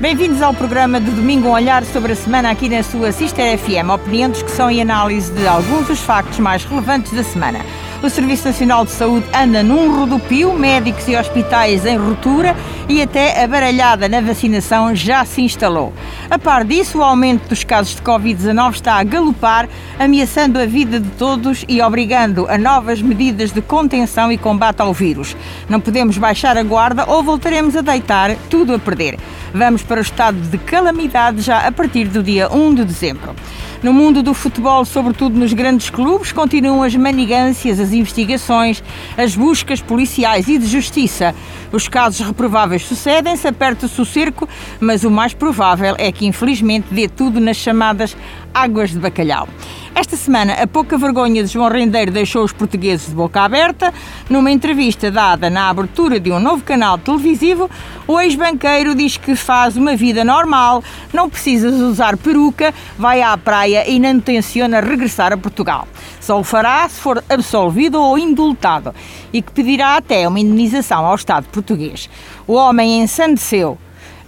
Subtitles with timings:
[0.00, 3.90] Bem-vindos ao programa de domingo um olhar sobre a semana aqui na sua Sister FM,
[3.92, 7.58] opinião, discussão e análise de alguns dos factos mais relevantes da semana.
[8.02, 12.56] O Serviço Nacional de Saúde anda num rodopio, médicos e hospitais em ruptura
[12.88, 15.92] e até a baralhada na vacinação já se instalou.
[16.30, 19.68] A par disso, o aumento dos casos de Covid-19 está a galopar,
[19.98, 24.94] ameaçando a vida de todos e obrigando a novas medidas de contenção e combate ao
[24.94, 25.36] vírus.
[25.68, 29.18] Não podemos baixar a guarda ou voltaremos a deitar tudo a perder.
[29.52, 33.34] Vamos para o estado de calamidade já a partir do dia 1 de dezembro.
[33.82, 38.82] No mundo do futebol, sobretudo nos grandes clubes, continuam as manigâncias, as investigações,
[39.16, 41.34] as buscas policiais e de justiça.
[41.72, 44.48] Os casos reprováveis sucedem-se, aperta-se o cerco,
[44.80, 48.16] mas o mais provável é que, infelizmente, dê tudo nas chamadas
[48.54, 49.48] águas de bacalhau.
[49.94, 53.92] Esta semana, a pouca vergonha de João Rendeiro deixou os portugueses de boca aberta.
[54.30, 57.68] Numa entrevista dada na abertura de um novo canal televisivo,
[58.06, 63.88] o ex-banqueiro diz que faz uma vida normal, não precisa usar peruca, vai à praia
[63.90, 65.86] e não tenciona regressar a Portugal.
[66.20, 68.94] Só o fará se for absolvido ou indultado
[69.32, 72.08] e que pedirá até uma indenização ao Estado português.
[72.46, 73.76] O homem ensandeceu.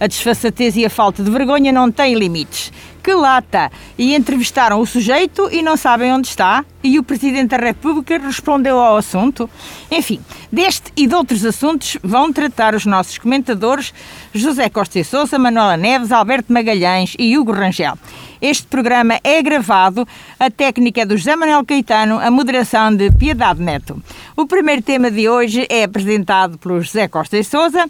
[0.02, 2.72] A desfaçatez e a falta de vergonha não têm limites
[3.02, 3.70] que lata!
[3.98, 6.64] E entrevistaram o sujeito e não sabem onde está.
[6.84, 9.50] E o Presidente da República respondeu ao assunto.
[9.90, 13.92] Enfim, deste e de outros assuntos vão tratar os nossos comentadores
[14.32, 17.98] José Costa e Sousa, Manuela Neves, Alberto Magalhães e Hugo Rangel.
[18.40, 20.06] Este programa é gravado,
[20.38, 24.02] a técnica é do José Manuel Caetano, a moderação de Piedade Neto.
[24.36, 27.88] O primeiro tema de hoje é apresentado pelo José Costa e Sousa,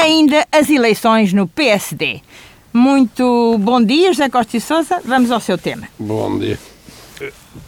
[0.00, 2.20] ainda as eleições no PSD.
[2.72, 5.00] Muito bom dia, José Costa e Sousa.
[5.04, 5.88] Vamos ao seu tema.
[5.98, 6.58] Bom dia.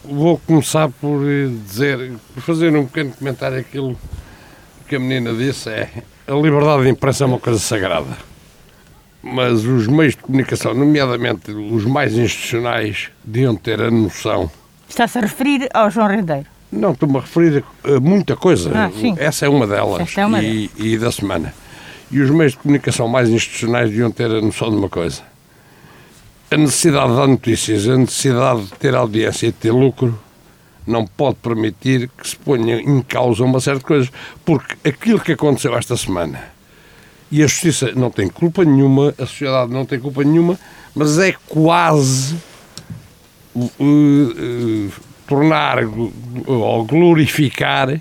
[0.03, 3.95] Vou começar por dizer, por fazer um pequeno comentário aquilo
[4.87, 5.89] que a menina disse é
[6.27, 8.17] a liberdade de imprensa é uma coisa sagrada.
[9.21, 14.49] Mas os meios de comunicação, nomeadamente os mais institucionais, deviam ter a noção.
[14.89, 16.45] Está-se a referir ao João Rendeiro?
[16.71, 18.71] Não, estou-me a referir a muita coisa.
[18.73, 19.15] Ah, sim.
[19.17, 20.01] Essa é uma delas.
[20.01, 21.53] Esta é uma e, e da semana.
[22.11, 25.21] E os meios de comunicação mais institucionais deviam ter a noção de uma coisa.
[26.51, 30.19] A necessidade de dar notícias, a necessidade de ter audiência e de ter lucro,
[30.85, 34.11] não pode permitir que se ponha em causa uma de coisas.
[34.45, 36.51] Porque aquilo que aconteceu esta semana,
[37.31, 40.59] e a justiça não tem culpa nenhuma, a sociedade não tem culpa nenhuma,
[40.93, 42.35] mas é quase
[43.55, 44.91] uh, uh,
[45.25, 45.79] tornar
[46.45, 47.99] ou glorificar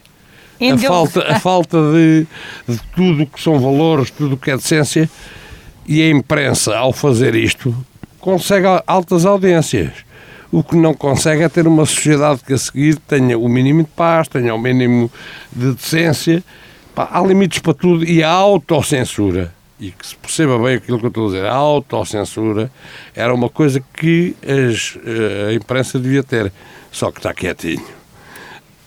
[0.70, 2.26] a falta, a falta de,
[2.68, 5.08] de tudo que são valores, tudo que é decência,
[5.86, 7.74] e a imprensa, ao fazer isto,
[8.20, 9.92] consegue altas audiências.
[10.50, 13.88] O que não consegue é ter uma sociedade que a seguir tenha o mínimo de
[13.88, 15.10] paz, tenha o mínimo
[15.50, 16.44] de decência.
[16.94, 21.06] Pá, há limites para tudo e a autocensura, e que se perceba bem aquilo que
[21.06, 22.70] eu estou a dizer, a autocensura
[23.14, 26.52] era uma coisa que as, eh, a imprensa devia ter,
[26.90, 28.01] só que está quietinho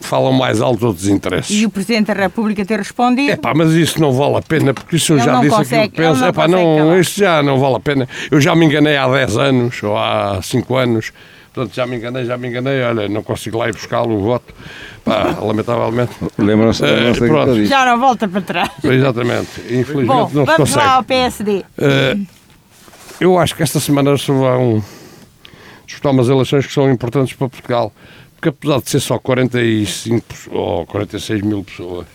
[0.06, 1.62] falam mais alto outros interesses.
[1.62, 3.32] E o Presidente da República ter respondido?
[3.32, 5.92] É pá, mas isso não vale a pena, porque isso eu já disse consegue, aquilo
[5.92, 6.26] que penso.
[6.26, 8.08] É pá, não, isso já não vale a pena.
[8.32, 11.12] Eu já me enganei há 10 anos, ou há 5 anos,
[11.54, 14.54] portanto já me enganei, já me enganei, olha, não consigo lá ir buscá-lo o voto.
[15.04, 16.14] Pá, lamentavelmente.
[16.38, 18.72] Lembram-se uh, Já não volta para trás.
[18.84, 19.62] Exatamente.
[19.70, 20.58] Infelizmente Bom, não se consegue.
[20.58, 21.52] Vamos lá ao PSD.
[21.58, 22.18] Uh, eh,
[23.20, 24.84] eu acho que esta semana se vão
[25.86, 27.94] disputar umas eleições que são importantes para Portugal
[28.36, 32.06] porque apesar de ser só 45 ou 46 mil pessoas,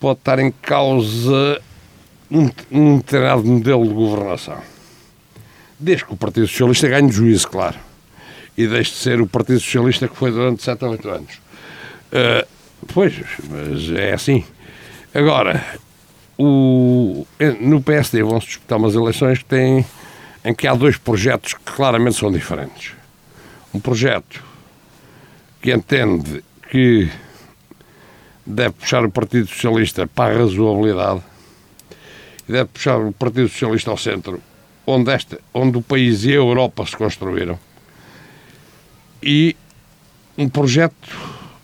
[0.00, 1.60] pode estar em causa
[2.30, 4.58] um, um determinado modelo de governação.
[5.78, 7.76] Desde que o Partido Socialista ganhe juízo, claro.
[8.56, 11.34] E deixe de ser o Partido Socialista que foi durante 7 ou 8 anos.
[11.34, 12.46] Uh,
[12.92, 13.14] pois,
[13.50, 14.44] mas é assim.
[15.12, 15.64] Agora,
[16.38, 17.26] o,
[17.60, 19.84] no PSD vão-se disputar umas eleições que têm,
[20.44, 22.94] em que há dois projetos que claramente são diferentes
[23.74, 24.42] um projeto
[25.64, 27.10] que entende que
[28.44, 31.22] deve puxar o Partido Socialista para a razoabilidade
[32.46, 34.42] e deve puxar o Partido Socialista ao centro,
[34.86, 37.58] onde, esta, onde o país e a Europa se construíram.
[39.22, 39.56] E
[40.36, 41.08] um projeto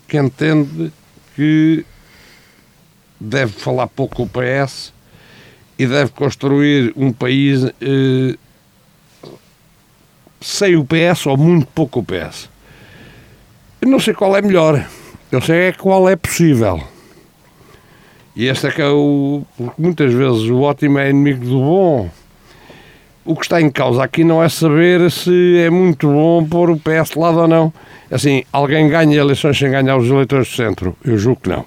[0.09, 0.91] que entende
[1.37, 1.85] que
[3.21, 4.95] deve falar pouco o PS
[5.79, 8.39] e deve construir um país eh,
[10.41, 12.49] sem o PS ou muito pouco o PS.
[13.81, 14.87] Eu não sei qual é melhor,
[15.33, 16.83] eu sei é qual é possível.
[18.37, 19.43] E este é que é o.
[19.57, 22.11] Porque muitas vezes o ótimo é inimigo do bom.
[23.25, 26.77] O que está em causa aqui não é saber se é muito bom pôr o
[26.77, 27.73] PS de lado ou não.
[28.11, 30.97] Assim, alguém ganha eleições sem ganhar os eleitores do centro?
[31.03, 31.65] Eu julgo que não.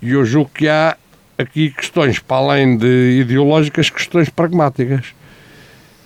[0.00, 0.96] E eu julgo que há
[1.36, 5.06] aqui questões, para além de ideológicas, questões pragmáticas.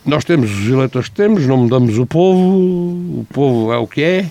[0.04, 4.02] Nós temos os eleitores que temos, não mudamos o povo, o povo é o que
[4.02, 4.26] é,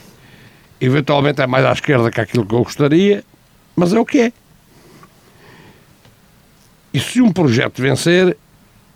[0.80, 3.24] eventualmente é mais à esquerda que aquilo que eu gostaria,
[3.76, 4.34] mas é o que é.
[6.94, 8.36] E se um projeto vencer,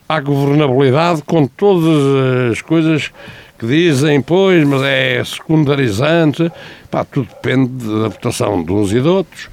[0.07, 3.11] há governabilidade com todas as coisas
[3.57, 6.51] que dizem, pois, mas é secundarizante.
[6.89, 9.49] Pá, tudo depende da votação de uns e de outros,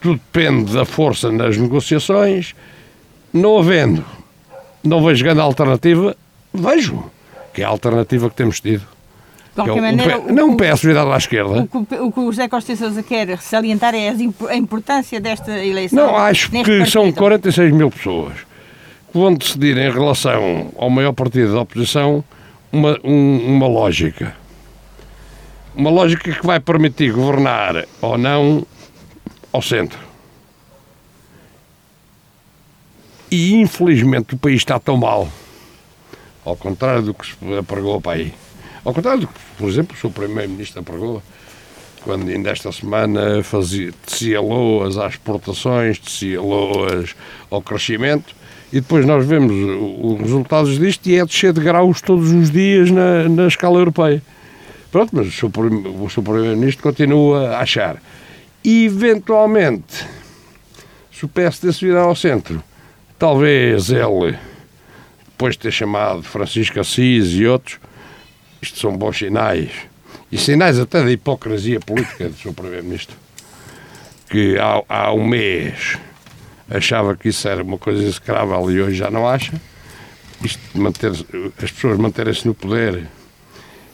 [0.00, 2.54] tudo depende da força nas negociações.
[3.32, 4.04] Não havendo,
[4.82, 6.16] não vejo grande alternativa,
[6.52, 7.10] vejo
[7.52, 8.97] que é a alternativa que temos tido.
[9.64, 11.68] Qualquer é maneira, o, não peço virado à esquerda.
[11.72, 14.14] O que, o que o José Costa Sousa quer salientar é
[14.48, 16.06] a importância desta eleição.
[16.06, 16.90] Não, acho que partido.
[16.90, 18.34] são 46 mil pessoas
[19.12, 22.22] que vão decidir em relação ao maior partido da oposição
[22.70, 24.36] uma, um, uma lógica.
[25.74, 28.64] Uma lógica que vai permitir governar ou não
[29.52, 29.98] ao centro.
[33.30, 35.28] E infelizmente o país está tão mal,
[36.44, 38.32] ao contrário do que se apregou para aí.
[38.88, 41.22] Ao contrário do que, por exemplo, o seu Primeiro-Ministro apregou,
[42.04, 47.14] quando ainda esta semana fazia, tecia loas às exportações, tecia loas
[47.50, 48.34] ao crescimento,
[48.72, 49.52] e depois nós vemos
[50.00, 54.22] os resultados disto e é descer de graus todos os dias na, na escala europeia.
[54.90, 58.00] Pronto, mas o seu, o Primeiro-Ministro continua a achar.
[58.64, 60.06] Eventualmente,
[61.12, 62.62] se o PSD se virar ao centro,
[63.18, 64.38] talvez ele,
[65.26, 67.78] depois de ter chamado Francisco Assis e outros,
[68.60, 69.70] isto são bons sinais.
[70.30, 73.16] E sinais até da hipocrisia política do seu Primeiro-Ministro.
[74.28, 75.98] Que há, há um mês
[76.70, 79.52] achava que isso era uma coisa execrável e hoje já não acha.
[80.42, 83.08] Isto manter, as pessoas manterem-se no poder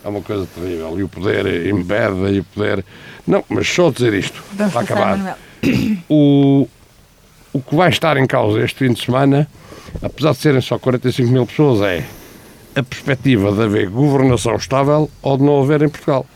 [0.04, 0.98] é uma coisa terrível.
[0.98, 2.84] E o poder embeda e o poder.
[3.26, 5.38] Não, mas só dizer isto, para acabar.
[6.08, 6.68] O,
[7.54, 9.48] o que vai estar em causa este fim de semana,
[10.02, 12.04] apesar de serem só 45 mil pessoas, é
[12.74, 16.26] a perspectiva de haver governação estável ou de não haver em Portugal.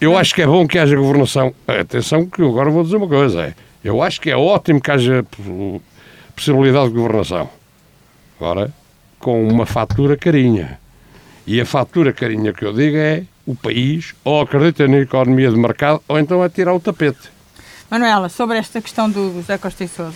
[0.00, 1.54] Eu acho que é bom que haja governação.
[1.66, 5.24] Atenção, que agora vou dizer uma coisa: é eu acho que é ótimo que haja
[6.34, 7.48] possibilidade de governação.
[8.38, 8.72] Agora,
[9.18, 10.78] com uma fatura carinha.
[11.46, 15.56] E a fatura carinha que eu digo é o país ou acredita na economia de
[15.56, 17.30] mercado ou então é tirar o tapete.
[17.90, 20.14] Manuela, sobre esta questão do José Costa e Sousa.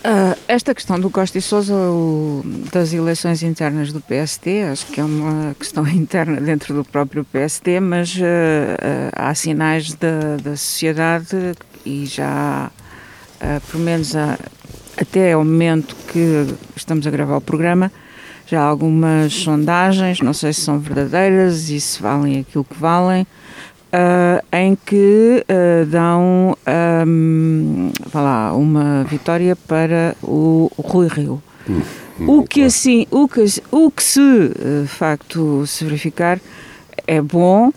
[0.00, 2.42] Uh, esta questão do Costa e Sousa, o,
[2.72, 7.80] das eleições internas do PST, acho que é uma questão interna dentro do próprio PST,
[7.80, 11.52] mas uh, uh, há sinais da, da sociedade
[11.84, 12.70] e já
[13.70, 14.38] pelo menos a,
[14.98, 16.46] até ao momento que
[16.76, 17.90] estamos a gravar o programa,
[18.46, 23.26] já há algumas sondagens, não sei se são verdadeiras e se valem aquilo que valem,
[23.92, 26.56] uh, em que uh, dão
[27.06, 31.42] um, lá, uma vitória para o Rui Rio.
[31.68, 31.82] Hum,
[32.26, 36.38] o que assim, o que, o que se de facto se verificar
[37.06, 37.72] é bom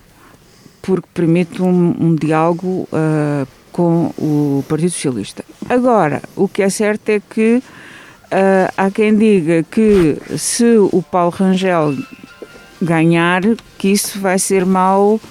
[0.82, 5.44] porque permite um, um diálogo uh, com o Partido Socialista.
[5.70, 11.32] Agora, o que é certo é que uh, há quem diga que se o Paulo
[11.32, 11.96] Rangel
[12.82, 13.42] ganhar,
[13.78, 15.22] que isso vai ser mau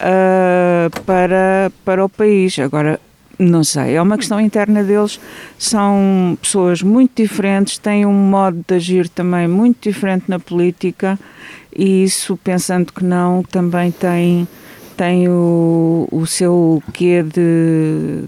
[0.00, 2.58] uh, para, para o país.
[2.58, 3.00] Agora,
[3.38, 5.20] não sei, é uma questão interna deles.
[5.58, 11.18] São pessoas muito diferentes, têm um modo de agir também muito diferente na política
[11.74, 14.48] e isso, pensando que não, também tem
[14.96, 18.24] tem o, o seu quê de,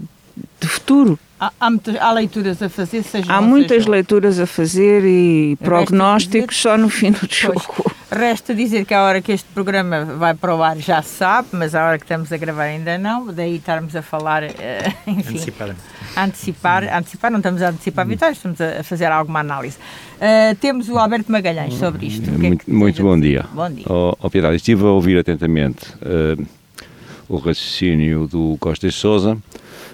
[0.57, 1.19] de futuro.
[1.37, 3.89] Há, há, muitas, há leituras a fazer, seja Há muitas seja...
[3.89, 6.69] leituras a fazer e prognósticos dizer...
[6.69, 7.61] só no fim do jogo.
[7.75, 11.15] Pois, resta dizer que a hora que este programa vai para o ar já se
[11.15, 14.93] sabe, mas a hora que estamos a gravar ainda não, daí estarmos a falar, eh,
[15.07, 15.37] enfim.
[15.37, 15.75] Antecipar.
[16.17, 19.77] Antecipar, antecipar, não estamos a antecipar vitórias, estamos a fazer alguma análise.
[20.17, 22.29] Uh, temos o Alberto Magalhães sobre isto.
[22.29, 23.45] Muito, é muito bom dia.
[23.53, 23.85] Bom dia.
[23.89, 26.45] Oh, oh, Piedade, estive a ouvir atentamente uh,
[27.29, 29.37] o raciocínio do Costa e Souza.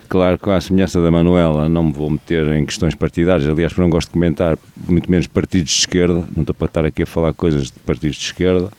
[0.10, 3.90] Claro que, à semelhança da Manuela, não me vou meter em questões partidárias, aliás, não
[3.90, 7.34] gosto de comentar, muito menos partidos de esquerda, não estou para estar aqui a falar
[7.34, 8.70] coisas de partidos de esquerda.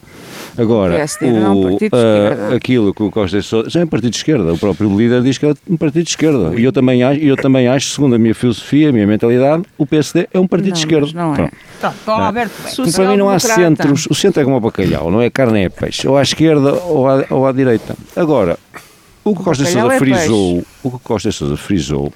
[0.57, 4.53] Agora, o, não, uh, aquilo que o Costa Sousa já é um partido de esquerda,
[4.53, 6.59] o próprio líder diz que é um partido de esquerda.
[6.59, 9.85] E eu também acho, eu também acho, segundo a minha filosofia, a minha mentalidade, o
[9.85, 11.07] PSD é um partido não, de esquerda.
[11.13, 11.51] Não é.
[11.79, 12.53] Pronto, Paulo Alberto,
[12.91, 15.69] para mim não há centros, o centro é como o bacalhau, não é carne é
[15.69, 17.95] peixe, ou à esquerda ou à, ou à direita.
[18.15, 18.57] Agora,
[19.31, 22.13] o que Costa Sousa é frisou, o que Costa Sousa frisou,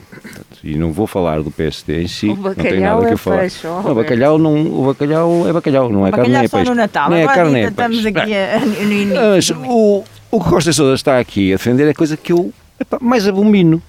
[0.63, 3.39] e não vou falar do PSD em si, não tem nada que é falar.
[3.39, 6.70] Peixe, oh, o bacalhau não, o bacalhau é bacalhau, não é carne é peixe.
[6.70, 9.15] no Natal, não é carne é estamos aqui a, no início.
[9.15, 12.98] Mas o, o que Costa Sousa está aqui a defender é coisa que eu epá,
[13.01, 13.82] mais abomino.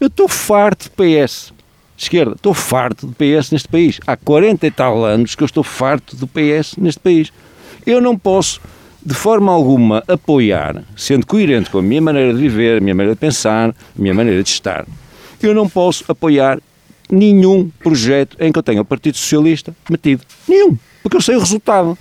[0.00, 1.52] Eu estou farto de PS.
[1.96, 2.34] esquerda.
[2.34, 4.00] Estou farto do PS neste país.
[4.06, 7.32] Há 40 e tal anos que eu estou farto do PS neste país.
[7.86, 8.60] Eu não posso,
[9.04, 13.14] de forma alguma, apoiar, sendo coerente com a minha maneira de viver, a minha maneira
[13.14, 14.86] de pensar, a minha maneira de estar,
[15.42, 16.58] eu não posso apoiar
[17.10, 20.22] nenhum projeto em que eu tenha o Partido Socialista metido.
[20.48, 20.76] Nenhum.
[21.02, 21.98] Porque eu sei o resultado.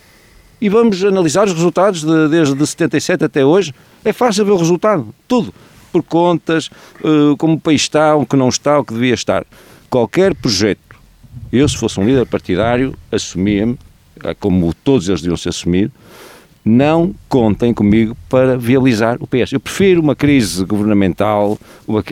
[0.62, 3.74] E vamos analisar os resultados de, desde 77 até hoje.
[4.06, 5.14] É fácil ver o resultado.
[5.28, 5.54] Tudo.
[5.92, 6.70] Por contas,
[7.04, 9.46] uh, como o país está, o que não está, o que devia estar.
[9.90, 10.80] Qualquer projeto,
[11.52, 13.78] eu se fosse um líder partidário, assumia-me,
[14.24, 15.92] eh, como todos eles deviam se assumir,
[16.66, 19.52] não contem comigo para viabilizar o PS.
[19.52, 22.04] Eu prefiro uma crise governamental, uma,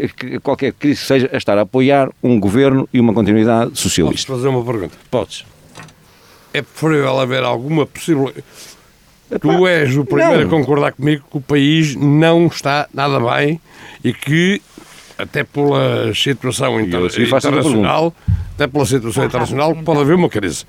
[0.44, 4.28] qualquer crise que seja, a estar a apoiar um governo e uma continuidade socialista.
[4.28, 4.98] Podes fazer uma pergunta?
[5.10, 5.46] Podes.
[6.54, 8.44] É preferível haver alguma possibilidade.
[9.40, 10.48] Tu és o primeiro não.
[10.48, 13.62] a concordar comigo que o país não está nada bem
[14.04, 14.62] e que,
[15.18, 18.14] até pela situação inter internacional,
[18.56, 20.66] até pela situação internacional, pode haver uma crise.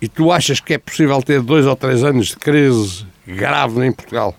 [0.00, 3.92] E tu achas que é possível ter dois ou três anos de crise grave em
[3.92, 4.34] Portugal?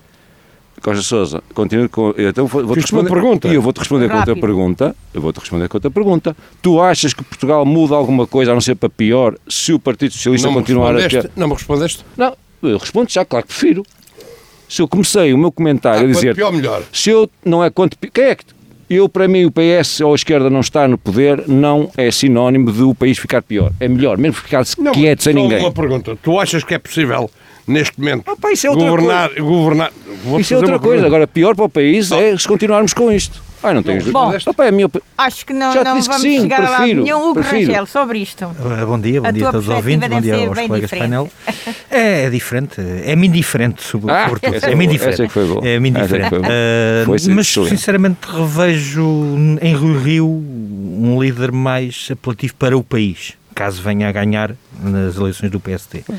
[0.81, 2.13] Costa Sousa, continuo com.
[2.17, 3.09] Então vou, vou responder.
[3.09, 3.47] pergunta.
[3.47, 4.23] E eu vou-te responder Rápido.
[4.23, 4.95] com outra pergunta.
[5.13, 6.35] Eu vou-te responder com outra pergunta.
[6.59, 10.11] Tu achas que Portugal muda alguma coisa, a não ser para pior, se o Partido
[10.13, 11.29] Socialista não continuar a ter.
[11.35, 12.03] Não me respondeste?
[12.17, 13.83] Não, eu respondo já, claro que prefiro.
[14.67, 16.35] Se eu comecei o meu comentário ah, a dizer.
[16.35, 16.81] pior, melhor.
[16.91, 17.29] Se eu.
[17.45, 17.95] Não é quanto.
[18.11, 18.45] Quem é que.
[18.93, 22.73] Eu, para mim, o PS ou a esquerda não está no poder não é sinónimo
[22.73, 23.71] de o país ficar pior.
[23.79, 25.59] É melhor, mesmo ficar não, quieto sem ninguém.
[25.59, 26.17] uma pergunta.
[26.21, 27.31] Tu achas que é possível,
[27.65, 29.29] neste momento, ah, pá, isso é outra governar...
[29.29, 29.41] Coisa.
[29.41, 29.93] governar
[30.39, 31.05] isso é outra coisa.
[31.05, 33.41] Agora, pior para o país é se continuarmos com isto.
[33.63, 34.89] Ah, não tenho Bom, Opa, é minha...
[35.17, 37.29] acho que não, não vamos sim, chegar prefiro, a lado nenhum.
[37.29, 38.45] Hugo Rangel, sobre isto.
[38.45, 41.29] Uh, bom dia, bom dia a todos os ouvintes, bom dia aos colegas de painel.
[41.89, 44.39] É, é diferente, é-me indiferente sobre ah, tudo.
[44.65, 45.21] É-me indiferente.
[45.63, 46.35] É, é-me indiferente.
[46.35, 53.81] Uh, mas, sinceramente, revejo em Rio Rio um líder mais apelativo para o país caso
[53.81, 55.99] venha a ganhar nas eleições do PSD.
[55.99, 56.13] Uh,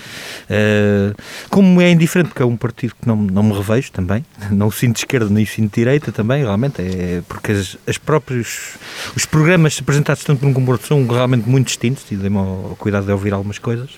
[0.48, 1.14] eh,
[1.50, 4.72] como é indiferente, porque é um partido que não, não me revejo também, não o
[4.72, 8.76] sinto de esquerda nem o sinto de direita também, realmente, é porque as, as próprios,
[9.16, 13.06] os programas apresentados tanto por um como são realmente muito distintos, e dei-me ao cuidado
[13.06, 13.90] de ouvir algumas coisas.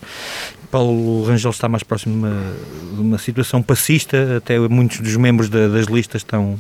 [0.71, 2.57] Paulo Rangel está mais próximo de uma,
[2.95, 6.59] de uma situação passista, até muitos dos membros da, das listas estão,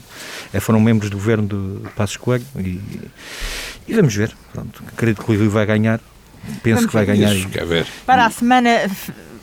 [0.52, 2.80] eh, foram membros do governo de Passos Coelho, e,
[3.88, 6.00] e vamos ver, Pronto, acredito que o Rui vai ganhar,
[6.62, 7.34] penso Vamos que vai ganhar.
[7.34, 7.48] Isso.
[8.06, 8.88] Para a semana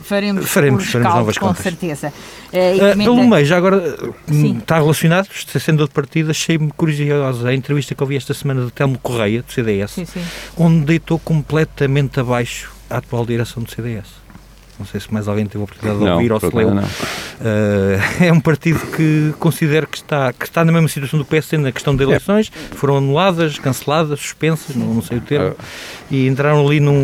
[0.02, 1.64] faremos, faremos, faremos novas com contas.
[1.64, 2.14] certeza.
[2.48, 4.58] Uh, pelo meio, já agora Sim.
[4.58, 5.28] está relacionado,
[5.60, 9.52] sendo outro partido, achei-me curiosa a entrevista que ouvi esta semana do Telmo Correia, do
[9.52, 10.24] CDS, sim, sim.
[10.58, 14.21] onde deitou completamente abaixo a atual direção do CDS.
[14.82, 16.70] Não sei se mais alguém teve a oportunidade de ouvir ou se leu.
[16.70, 16.82] Uh,
[18.20, 21.72] é um partido que considero que está, que está na mesma situação do PSD na
[21.72, 22.52] questão de eleições.
[22.72, 22.76] É.
[22.76, 25.56] Foram anuladas, canceladas, suspensas, não, não sei o termo.
[26.10, 26.96] E entraram ali num,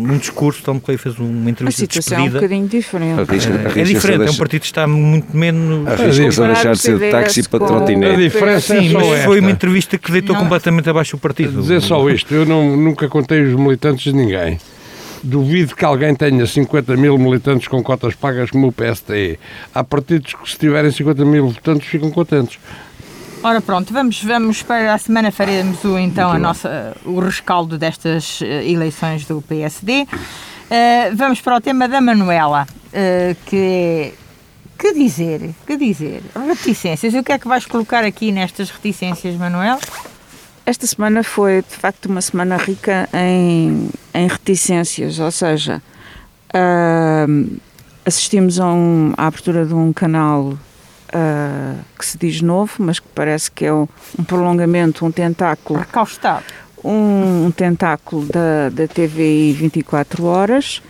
[0.00, 0.60] num discurso.
[0.64, 2.24] Tom Clay fez uma entrevista de despedida.
[2.24, 3.20] é um bocadinho diferente.
[3.20, 5.86] Uh, é diferente, é um partido que está muito menos.
[5.86, 8.14] Arrisca-se a deixar de ser de táxi para trotinete.
[8.14, 9.24] A diferença Sim, é mas esta.
[9.24, 10.42] foi uma entrevista que deitou não.
[10.42, 11.60] completamente abaixo o partido.
[11.60, 14.58] Dizer só isto, eu não, nunca contei os militantes de ninguém.
[15.22, 19.38] Duvido que alguém tenha 50 mil militantes com cotas pagas como o PSTE.
[19.74, 22.58] Há partidos que, se tiverem 50 mil votantes, ficam contentes.
[23.42, 28.40] Ora pronto, vamos, vamos para a semana faremos o, então a nossa, o rescaldo destas
[28.40, 30.02] uh, eleições do PSD.
[30.02, 30.08] Uh,
[30.70, 34.12] eh, vamos para o tema da Manuela, uh, que é
[34.82, 37.14] que dizer, que dizer, reticências.
[37.14, 39.78] E o que é que vais colocar aqui nestas reticências, Manuel?
[40.64, 45.82] Esta semana foi de facto uma semana rica em, em reticências, ou seja,
[46.54, 47.60] uh,
[48.06, 53.08] assistimos a um, à abertura de um canal uh, que se diz novo, mas que
[53.12, 55.80] parece que é um, um prolongamento, um tentáculo.
[55.80, 56.44] Recaustado.
[56.84, 60.80] Um, um tentáculo da, da TVI 24 horas.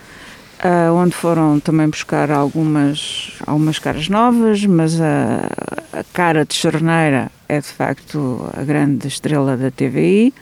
[0.63, 5.49] Uh, onde foram também buscar algumas, algumas caras novas, mas a,
[5.91, 10.33] a cara de Charneira é de facto a grande estrela da TVI.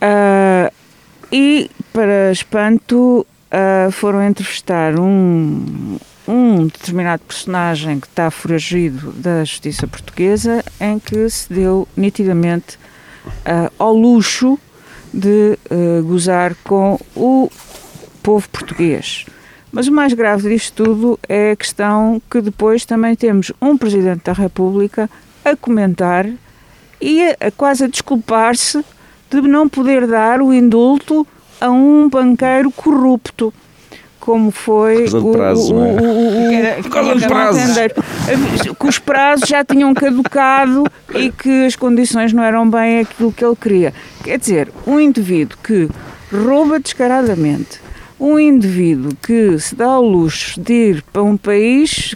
[0.00, 0.72] Uh,
[1.32, 9.88] e, para espanto, uh, foram entrevistar um, um determinado personagem que está foragido da justiça
[9.88, 12.78] portuguesa, em que se deu nitidamente
[13.76, 14.56] ao luxo
[15.12, 15.58] de
[16.04, 17.50] gozar com o
[18.22, 19.26] povo português.
[19.72, 24.24] Mas o mais grave disto tudo é a questão que depois também temos um Presidente
[24.24, 25.08] da República
[25.44, 26.28] a comentar
[27.00, 28.84] e a, a quase a desculpar-se
[29.30, 31.26] de não poder dar o indulto
[31.60, 33.52] a um banqueiro corrupto.
[34.20, 36.78] como foi o, prazo, é?
[38.78, 43.44] que os prazos já tinham caducado e que as condições não eram bem aquilo que
[43.44, 43.94] ele queria.
[44.22, 45.88] Quer dizer, um indivíduo que
[46.32, 47.80] rouba descaradamente,
[48.22, 52.14] um indivíduo que se dá ao luxo de ir para um país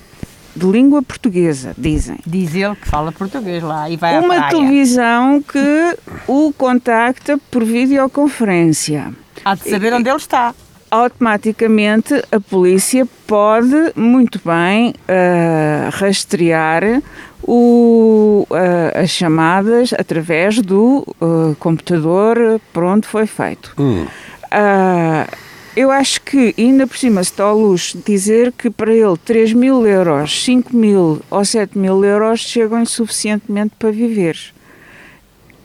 [0.55, 2.19] de língua portuguesa, dizem.
[2.25, 5.99] Diz ele que fala português lá e vai Uma televisão que
[6.29, 9.13] o contacta por videoconferência.
[9.45, 10.55] Há de saber onde ele está.
[10.89, 17.03] Automaticamente a polícia pode muito bem uh, rastrear
[17.43, 23.75] o, uh, as chamadas através do uh, computador por onde foi feito.
[23.77, 24.07] Hum.
[25.77, 29.53] Eu acho que, ainda por cima, se está ao luxo dizer que para ele 3
[29.53, 34.39] mil euros, 5 mil ou 7 mil euros chegam suficientemente para viver.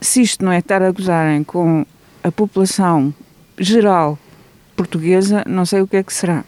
[0.02, 1.86] Se isto não é estar a gozarem com
[2.22, 3.14] a população
[3.58, 4.20] geral
[4.76, 6.44] portuguesa, não sei o que é que será.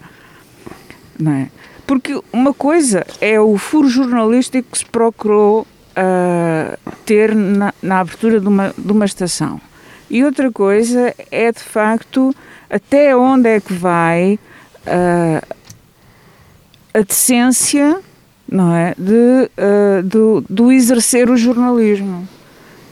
[1.18, 1.50] Não é?
[1.88, 8.42] Porque uma coisa é o furo jornalístico que se procurou uh, ter na, na abertura
[8.42, 9.62] de uma, de uma estação.
[10.10, 12.36] E outra coisa é, de facto,
[12.74, 14.40] até onde é que vai
[14.88, 15.56] uh,
[16.92, 18.00] a decência
[18.50, 22.28] não é, de, uh, do, do exercer o jornalismo.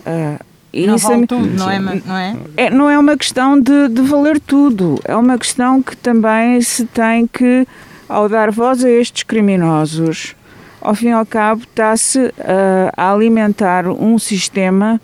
[0.05, 0.39] Uh,
[0.73, 2.37] não isso vale é, tudo, não é, não é?
[2.55, 2.69] é?
[2.69, 7.27] Não é uma questão de, de valer tudo, é uma questão que também se tem
[7.27, 7.67] que,
[8.07, 10.35] ao dar voz a estes criminosos,
[10.79, 12.31] ao fim e ao cabo está-se uh,
[12.95, 15.01] a alimentar um sistema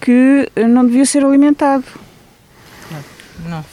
[0.00, 1.84] que não devia ser alimentado.
[2.90, 3.10] Não
[3.48, 3.64] não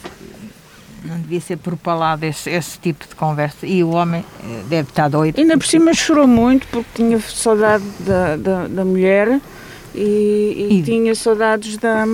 [1.15, 3.65] devia ser propalado esse, esse tipo de conversa.
[3.65, 5.39] E o homem eh, deve estar doido.
[5.39, 9.39] Ainda por cima chorou muito porque tinha saudade da, da, da mulher
[9.95, 12.05] e, e, e, tinha saudades da.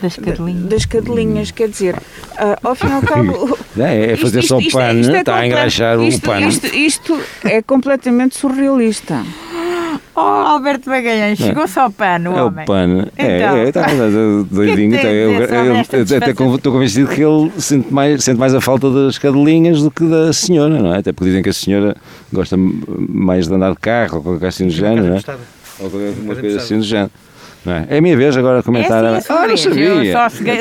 [0.00, 0.64] Das cadelinhas.
[0.64, 3.58] Das cadelinhas, quer dizer, uh, ao fim e ao cabo.
[3.78, 6.48] É, é fazer isto, só isto, pano, isto é, está a engraxar o pano.
[6.48, 9.24] Isto, é completamente surrealista.
[10.20, 12.64] Oh, Alberto Magalhães, chegou-se ao pano, o é homem.
[12.64, 13.08] o pano.
[13.16, 13.86] É, então, é, está
[14.50, 14.98] doidinho.
[14.98, 18.60] Que é eu, eu, eu até estou convencido que ele sente mais, sente mais a
[18.60, 20.98] falta das cadelinhas do que da senhora, não é?
[20.98, 21.96] Até porque dizem que a senhora
[22.32, 25.20] gosta mais de andar de carro ou qualquer assim do género, não é?
[25.80, 27.10] Ou qualquer coisa assim do género.
[27.66, 27.94] É?
[27.94, 27.98] é?
[27.98, 29.04] a minha vez agora a comentar.
[29.04, 29.84] É assim, ah, não sabia.
[29.84, 30.56] Eu segui, eu segui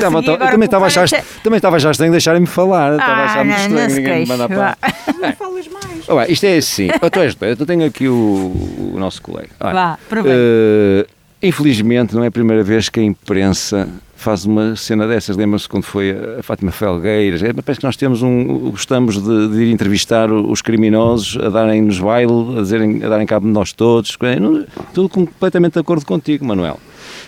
[0.50, 1.08] também, estava a achar,
[1.44, 2.94] também estava a achar estranho deixarem-me falar.
[2.94, 4.78] Ah, estava a achar muito estranho ninguém me mandar para.
[5.20, 6.10] Não falas mais.
[6.10, 6.90] Olha, isto é assim.
[7.02, 8.52] Oh, tu és, eu tenho aqui o,
[8.94, 9.50] o nosso colega.
[9.60, 11.08] Olha, Vá, uh,
[11.42, 15.38] Infelizmente não é a primeira vez que a imprensa faz uma cena dessas.
[15.38, 17.42] Lembra-se quando foi a Fátima Felgueiras?
[17.42, 18.72] É, parece que nós temos um.
[18.72, 23.48] gostamos de, de ir entrevistar os criminosos, a darem-nos baile, a, dizerem, a darem cabo
[23.48, 24.18] de nós todos.
[24.94, 26.80] Tudo completamente de acordo contigo, Manuel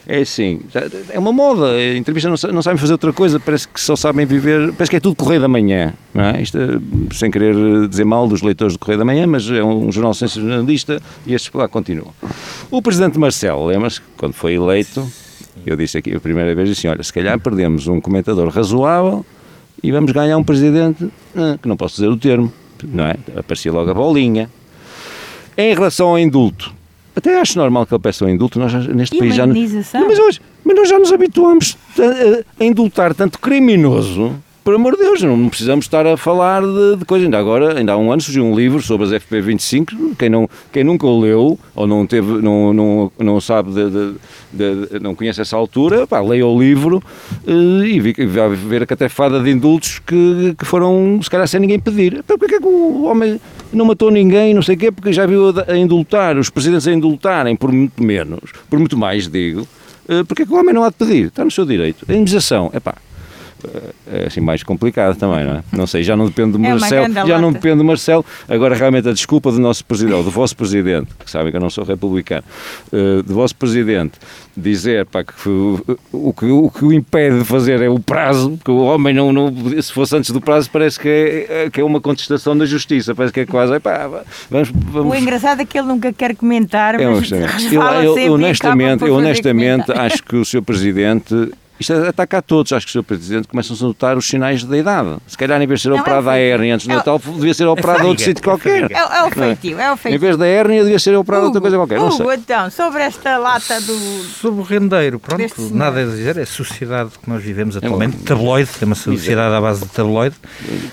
[0.07, 0.61] é assim,
[1.09, 4.25] é uma moda, a entrevista não, não sabem fazer outra coisa, parece que só sabem
[4.25, 6.41] viver, parece que é tudo Correio da Manhã, não é?
[6.41, 9.91] Isto, é, sem querer dizer mal dos leitores do Correio da Manhã, mas é um
[9.91, 12.13] jornal sensacionalista e estes lá continuam.
[12.69, 15.07] O presidente Marcelo, lembras quando foi eleito,
[15.65, 19.23] eu disse aqui a primeira vez, assim, olha, se calhar perdemos um comentador razoável
[19.83, 22.51] e vamos ganhar um presidente, ah, que não posso dizer o termo,
[22.83, 23.15] não é?
[23.37, 24.49] Aparecia logo a bolinha.
[25.57, 26.73] Em relação ao indulto,
[27.15, 29.45] até acho normal que ele peça um indulto, nós neste e país já.
[29.45, 29.55] Não,
[30.07, 35.03] mas, hoje, mas nós já nos habituamos a, a indultar tanto criminoso por amor de
[35.03, 37.15] Deus, não precisamos estar a falar de, de.
[37.15, 40.83] Ainda agora, ainda há um ano surgiu um livro sobre as FP25, quem, não, quem
[40.83, 44.13] nunca o leu ou não, teve, não, não, não sabe, de,
[44.51, 47.01] de, não conhece essa altura, pá, leia o livro
[47.47, 51.79] uh, e vai ver a catefada de indultos que, que foram, se calhar, sem ninguém
[51.79, 52.23] pedir.
[52.23, 53.39] Porque é que o homem
[53.73, 56.93] não matou ninguém, não sei o quê, porque já viu a, indultar, os presidentes a
[56.93, 59.61] indultarem por muito menos, por muito mais, digo,
[60.07, 61.27] uh, porque é que o homem não há de pedir?
[61.27, 62.05] Está no seu direito.
[62.07, 62.95] A indemnização, é pá
[64.11, 65.63] é assim mais complicado também, não é?
[65.71, 68.25] Não sei, já não depende do é Marcelo, já não depende do Marcelo.
[68.47, 71.69] Agora realmente a desculpa do nosso presidente, do vosso presidente, que sabem que eu não
[71.69, 72.43] sou republicano,
[72.91, 74.19] uh, do vosso presidente
[74.55, 78.71] dizer pá, que o, que o que o impede de fazer é o prazo, que
[78.71, 81.07] o homem não, não se fosse antes do prazo parece que
[81.49, 84.09] é, que é uma contestação da justiça, parece que é quase, pá,
[84.49, 85.13] vamos, vamos...
[85.13, 87.31] O engraçado é que ele nunca quer comentar, é mas
[87.71, 92.71] eu, eu, eu honestamente, eu honestamente acho que o seu presidente isto ataca a todos.
[92.73, 93.03] Acho que o Sr.
[93.03, 95.17] Presidente começa a notar os sinais da idade.
[95.27, 97.53] Se calhar, em vez de ser operado é a hérnia antes do é Natal, devia
[97.53, 98.91] ser operado a outro sítio qualquer.
[98.91, 100.15] É, é o feitio, é o feitio.
[100.15, 101.99] Em vez da hérnia, devia ser operado outra coisa qualquer.
[101.99, 102.25] Não sei.
[102.33, 103.93] então, sobre esta lata do.
[104.23, 106.37] Sobre o rendeiro, pronto, nada a dizer.
[106.37, 108.17] É a sociedade que nós vivemos atualmente.
[108.21, 110.35] É tabloide, tem uma sociedade à base de tabloide.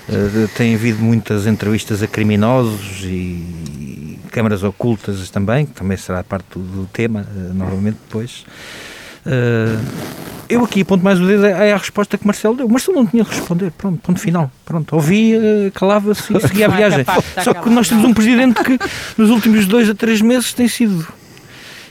[0.09, 6.57] Uh, tem havido muitas entrevistas a criminosos e câmaras ocultas também, que também será parte
[6.57, 8.45] do, tema, uh, novamente depois.
[9.25, 12.67] Uh, eu aqui aponto mais o dedo é a resposta que Marcelo deu.
[12.67, 14.51] Marcelo não tinha de responder, pronto, ponto final.
[14.65, 15.39] Pronto, ouvia,
[15.73, 17.05] calava-se e seguia a viagem.
[17.43, 18.79] Só que nós temos um presidente que
[19.17, 21.07] nos últimos dois a três meses tem sido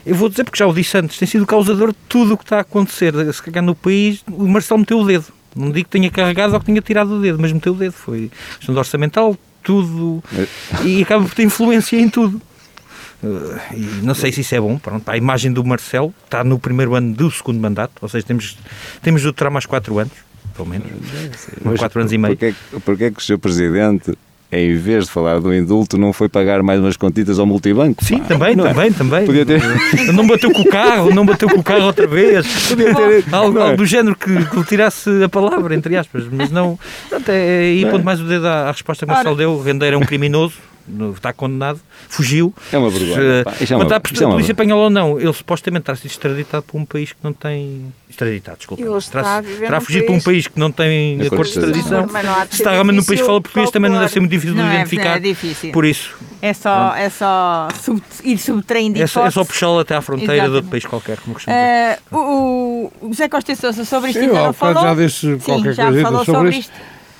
[0.05, 2.37] eu vou dizer porque já o disse antes, tem sido o causador de tudo o
[2.37, 3.13] que está a acontecer.
[3.33, 5.25] Se cagar no país, o Marcelo meteu o dedo.
[5.55, 7.91] Não digo que tenha carregado ou que tenha tirado o dedo, mas meteu o dedo.
[7.91, 10.23] Foi questão de orçamental, tudo.
[10.83, 12.41] E acaba por ter influência em tudo.
[13.23, 14.77] Uh, e não sei se isso é bom.
[14.77, 18.57] Pronto, a imagem do Marcelo está no primeiro ano do segundo mandato, ou seja, temos,
[19.01, 20.13] temos de durar mais quatro anos,
[20.55, 20.87] pelo menos.
[21.77, 22.37] quatro anos e meio.
[22.37, 22.55] Porquê,
[22.85, 23.37] porquê que o Sr.
[23.37, 24.17] Presidente
[24.51, 28.03] em vez de falar do indulto, não foi pagar mais umas contitas ao multibanco.
[28.03, 28.69] Sim, também, não é?
[28.69, 28.91] também, é?
[28.91, 29.25] também.
[29.25, 29.61] Podia ter...
[30.11, 32.67] Não bateu com o carro, não bateu com o carro outra vez.
[32.67, 33.25] Podia ter...
[33.31, 36.79] Algo, algo do género que, que tirasse a palavra, entre aspas, mas não.
[37.07, 39.51] Portanto, é, aí ponto mais o dedo à, à resposta que o Marcelo deu.
[39.51, 40.55] O Rendeiro é um criminoso
[41.15, 42.53] está condenado, fugiu.
[42.71, 43.43] É uma vergonha.
[43.45, 46.79] Uh, é uma, a polícia espanhola ou não, ele supostamente está a ser extraditado para
[46.79, 47.93] um país que não tem.
[48.09, 48.83] Extraditado, desculpa.
[48.83, 52.07] Ele está terá, a fugir para um país que não tem acordo de extradição.
[52.49, 54.61] Se está realmente num país que fala português, também não deve ser muito difícil de
[54.61, 55.17] é, identificar.
[55.17, 55.71] É difícil.
[55.71, 56.17] Por isso.
[56.41, 60.35] É só, é só sub, ir subtraindo é só, é só puxá-lo até à fronteira
[60.35, 60.51] Exatamente.
[60.51, 61.99] de outro país qualquer, como costuma dizer.
[62.11, 64.83] Uh, o, o José Costa Sousa sobre isto Sim, ainda não falou?
[64.83, 66.73] já disse qualquer Sim, já falou sobre isto.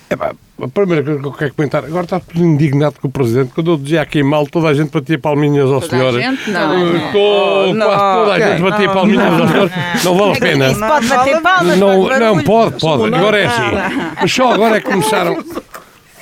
[0.09, 3.11] É pá, a primeira coisa que eu quero comentar, agora está tudo indignado com o
[3.11, 3.51] Presidente.
[3.53, 6.13] Quando eu dizia aqui mal, toda a gente batia palminhas ao senhor.
[6.13, 6.49] Toda a gente?
[6.49, 7.11] Não.
[7.11, 7.85] Tô, não.
[7.85, 9.71] Quase toda a gente batia não, palminhas não, ao senhor.
[10.03, 10.71] Não, vale a pena.
[10.71, 13.15] Isso pode bater palmas, não, não, pode, pode.
[13.15, 14.15] Agora é assim.
[14.19, 15.45] Mas só agora é que começaram.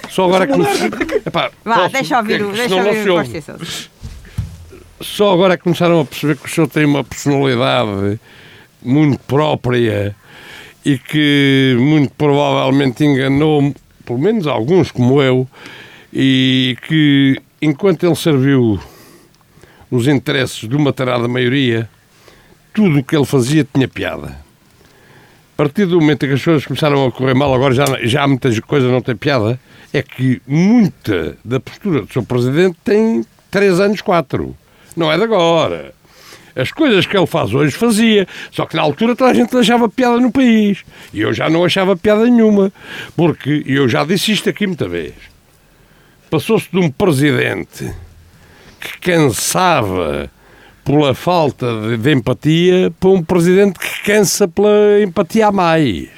[0.10, 0.98] Só agora é que começaram.
[1.26, 3.24] Epá, Vá, deixa ouvir o, deixa ouvir o
[5.00, 8.20] Só agora é que começaram a perceber que o senhor tem uma personalidade
[8.84, 10.14] muito própria
[10.88, 15.46] e que muito provavelmente enganou, pelo menos alguns como eu,
[16.14, 18.80] e que enquanto ele serviu
[19.92, 21.90] os interesses de uma tarada maioria,
[22.74, 24.28] tudo o que ele fazia tinha piada.
[24.28, 28.26] A partir do momento em que as coisas começaram a correr mal, agora já, já
[28.26, 29.60] muitas coisas não têm piada,
[29.92, 34.56] é que muita da postura do seu presidente tem três anos, quatro.
[34.96, 35.94] Não é de agora.
[36.58, 39.88] As coisas que ele faz hoje fazia, só que na altura toda a gente achava
[39.88, 40.84] piada no país.
[41.14, 42.74] E eu já não achava piada nenhuma,
[43.16, 45.14] porque eu já disse isto aqui muita vez.
[46.32, 47.94] Passou-se de um presidente
[48.80, 50.32] que cansava
[50.84, 56.10] pela falta de, de, empatia para um presidente que cansa pela empatia a mais.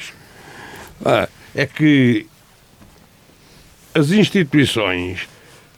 [1.04, 2.26] Ah, é que
[3.94, 5.28] as instituições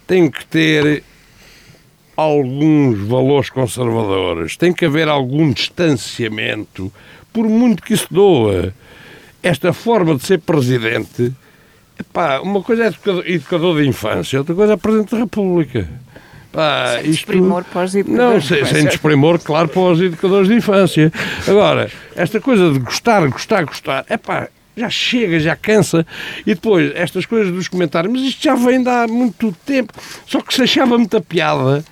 [0.06, 1.04] têm que ter
[2.21, 6.91] alguns valores conservadores, tem que haver algum distanciamento,
[7.34, 8.73] por muito que isso doa.
[9.43, 11.34] Esta forma de ser presidente,
[11.99, 15.89] epá, uma coisa é educador, educador de infância, outra coisa é presidente da República.
[16.51, 18.49] Pá, sem isto, desprimor para os educadores.
[18.49, 21.12] Não, sem, sem desprimor, claro, para os educadores de infância.
[21.47, 24.49] Agora, esta coisa de gostar, gostar, gostar, é pá,
[24.82, 26.06] já chega, já cansa.
[26.41, 29.94] E depois, estas coisas dos comentários, mas isto já vem de há muito tempo.
[30.26, 31.84] Só que se achava muita piada.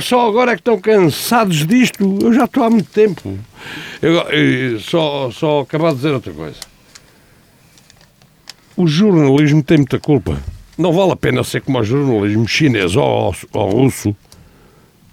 [0.00, 2.18] Só agora é que estão cansados disto.
[2.22, 3.36] Eu já estou há muito tempo.
[4.00, 6.58] Eu, só, só acabar de dizer outra coisa.
[8.76, 10.38] O jornalismo tem muita culpa.
[10.78, 14.16] Não vale a pena ser como o jornalismo chinês ou, ou russo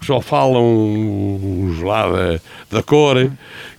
[0.06, 2.40] só falam os lá da,
[2.78, 3.30] da cor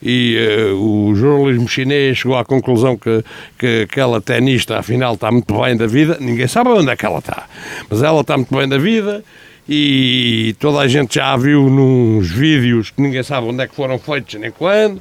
[0.02, 0.36] e
[0.72, 3.24] uh, o jornalismo chinês chegou à conclusão que,
[3.58, 7.18] que aquela tenista afinal está muito bem da vida, ninguém sabe onde é que ela
[7.18, 7.46] está,
[7.88, 9.24] mas ela está muito bem da vida
[9.68, 13.74] e toda a gente já a viu nos vídeos que ninguém sabe onde é que
[13.74, 15.00] foram feitos nem quando,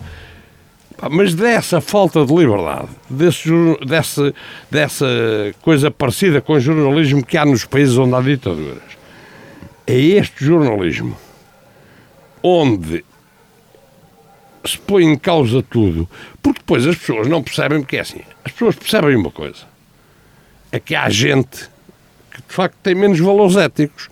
[1.10, 3.50] mas dessa falta de liberdade, desse,
[3.86, 4.34] dessa,
[4.70, 5.06] dessa
[5.62, 8.99] coisa parecida com o jornalismo que há nos países onde há ditaduras,
[9.90, 11.18] é este jornalismo
[12.44, 13.04] onde
[14.64, 16.08] se põe em causa tudo,
[16.44, 19.66] porque depois as pessoas não percebem, porque é assim, as pessoas percebem uma coisa,
[20.72, 21.68] é que há gente
[22.32, 24.10] que de facto tem menos valores éticos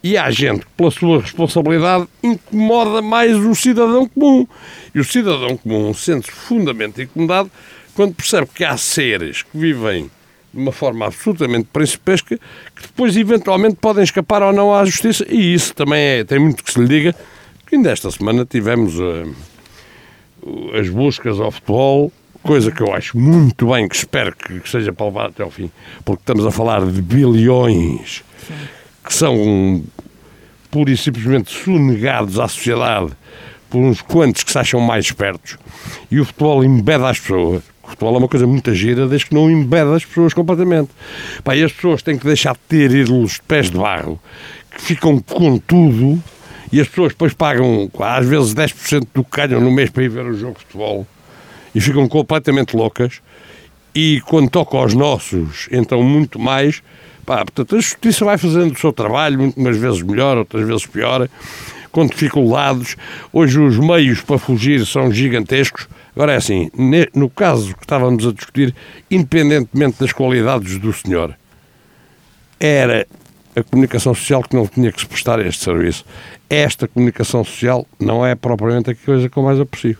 [0.00, 4.46] e há gente que, pela sua responsabilidade, incomoda mais o cidadão comum.
[4.94, 7.50] E o cidadão comum sente-se fundamentalmente incomodado
[7.96, 10.08] quando percebe que há seres que vivem
[10.52, 12.38] de uma forma absolutamente principesca,
[12.74, 16.64] que depois eventualmente podem escapar ou não à justiça, e isso também é, tem muito
[16.64, 17.14] que se lhe diga,
[17.66, 19.34] que ainda esta semana tivemos uh,
[20.78, 25.06] as buscas ao futebol, coisa que eu acho muito bem, que espero que, seja para
[25.06, 25.70] levar até ao fim,
[26.04, 28.22] porque estamos a falar de bilhões
[29.04, 29.82] que são
[30.70, 33.12] pura e simplesmente sonegados à sociedade
[33.68, 35.58] por uns quantos que se acham mais espertos,
[36.10, 39.34] e o futebol embeda as pessoas o futebol é uma coisa muito gira, desde que
[39.34, 40.90] não embeda as pessoas completamente.
[41.44, 44.20] Pá, e as pessoas têm que deixar de ter ídolos de pés de barro,
[44.74, 46.22] que ficam com tudo,
[46.72, 50.08] e as pessoas depois pagam às vezes 10% do que ganham no mês para ir
[50.08, 51.06] ver o jogo de futebol.
[51.74, 53.20] e ficam completamente loucas.
[53.94, 56.82] E quando toca aos nossos, então muito mais.
[57.24, 61.28] Pá, portanto, a justiça vai fazendo o seu trabalho, muitas vezes melhor, outras vezes pior,
[61.90, 62.96] com dificuldades.
[63.32, 65.88] Hoje os meios para fugir são gigantescos.
[66.16, 66.70] Agora é assim,
[67.14, 68.74] no caso que estávamos a discutir,
[69.10, 71.36] independentemente das qualidades do senhor,
[72.58, 73.06] era
[73.54, 76.06] a comunicação social que não tinha que se prestar a este serviço.
[76.48, 79.98] Esta comunicação social não é propriamente a coisa que eu mais aprecio.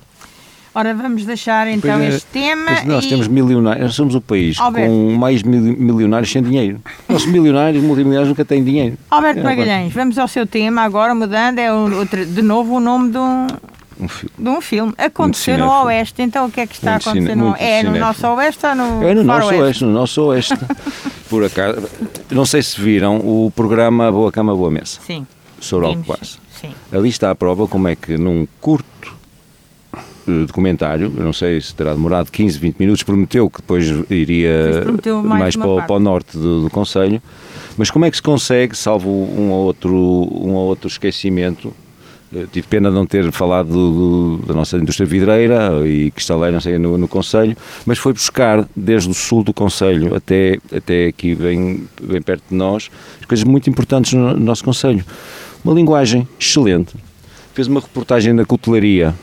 [0.75, 2.83] Ora, vamos deixar então é, este tema.
[2.85, 3.09] Nós e...
[3.09, 4.91] temos milionários, nós somos o país Alberto.
[4.91, 6.81] com mais milionários sem dinheiro.
[7.09, 8.99] Os milionários, multimilionários nunca têm dinheiro.
[9.11, 13.11] Alberto é, Magalhães, vamos ao seu tema agora, mudando, é outro, de novo o nome
[13.11, 13.47] de um,
[14.01, 14.93] um de um filme.
[14.99, 17.99] Aconteceu no Oeste, então o que é que está muito a acontecer no É no
[17.99, 19.63] nosso Oeste ou no É no nosso oeste?
[19.63, 20.55] oeste, no nosso Oeste.
[21.29, 21.89] Por acaso,
[22.31, 25.01] não sei se viram o programa Boa Cama, Boa Mesa.
[25.05, 25.27] Sim.
[25.61, 26.39] Sobre Alcobaça.
[26.61, 26.73] Sim.
[26.93, 29.17] Ali está a prova como é que num curto
[30.29, 34.85] eh, documentário, eu não sei se terá demorado 15, 20 minutos, prometeu que depois iria
[35.23, 37.23] mais, mais para, para, o norte do, do Conselho,
[37.77, 41.73] mas como é que se consegue, salvo um ou outro, um ou outro esquecimento,
[42.37, 46.61] eh, tive pena de não ter falado do, do, da nossa indústria vidreira e cristaleira,
[46.61, 51.35] sei, no, no Conselho, mas foi buscar desde o sul do Conselho até, até aqui
[51.35, 52.91] bem, bem perto de nós,
[53.27, 55.05] coisas muito importantes no, no nosso Conselho.
[55.65, 56.95] Uma linguagem excelente.
[57.55, 59.15] Fez uma reportagem na cutelaria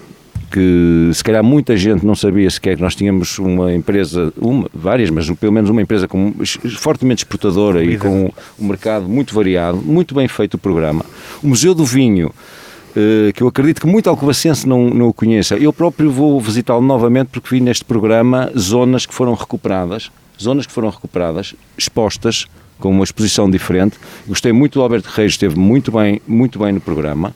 [0.53, 5.09] que se calhar muita gente não sabia sequer que nós tínhamos uma empresa, uma, várias,
[5.09, 6.31] mas pelo menos uma empresa com,
[6.77, 11.03] fortemente exportadora e com um mercado muito variado, muito bem feito o programa.
[11.41, 12.31] O Museu do Vinho,
[13.33, 15.55] que eu acredito que muito alcobacense não, não o conheça.
[15.55, 20.71] Eu próprio vou visitá-lo novamente porque vi neste programa zonas que foram recuperadas, zonas que
[20.71, 22.47] foram recuperadas, expostas,
[22.79, 23.97] com uma exposição diferente.
[24.27, 27.33] Gostei muito do Alberto Reis, esteve muito bem, muito bem no programa.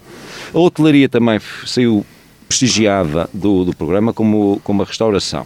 [0.54, 2.06] A hotelaria também saiu
[2.48, 5.46] prestigiada do, do programa como, como a restauração.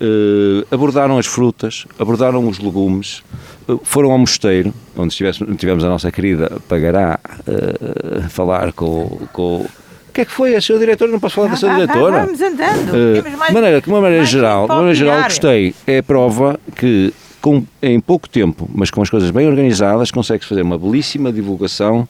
[0.00, 3.22] Uh, abordaram as frutas, abordaram os legumes,
[3.68, 9.66] uh, foram ao mosteiro, onde tivemos, a nossa querida Pagará uh, falar com, com
[10.10, 10.56] o que é que foi?
[10.56, 11.12] A sua diretora?
[11.12, 12.24] Não posso falar ah, da sua diretora?
[12.24, 12.90] Vamos andando.
[12.90, 15.74] Uh, mais, maneira, de uma maneira geral, de uma maneira geral, gostei.
[15.86, 20.62] É prova que com, em pouco tempo, mas com as coisas bem organizadas, consegue-se fazer
[20.62, 22.08] uma belíssima divulgação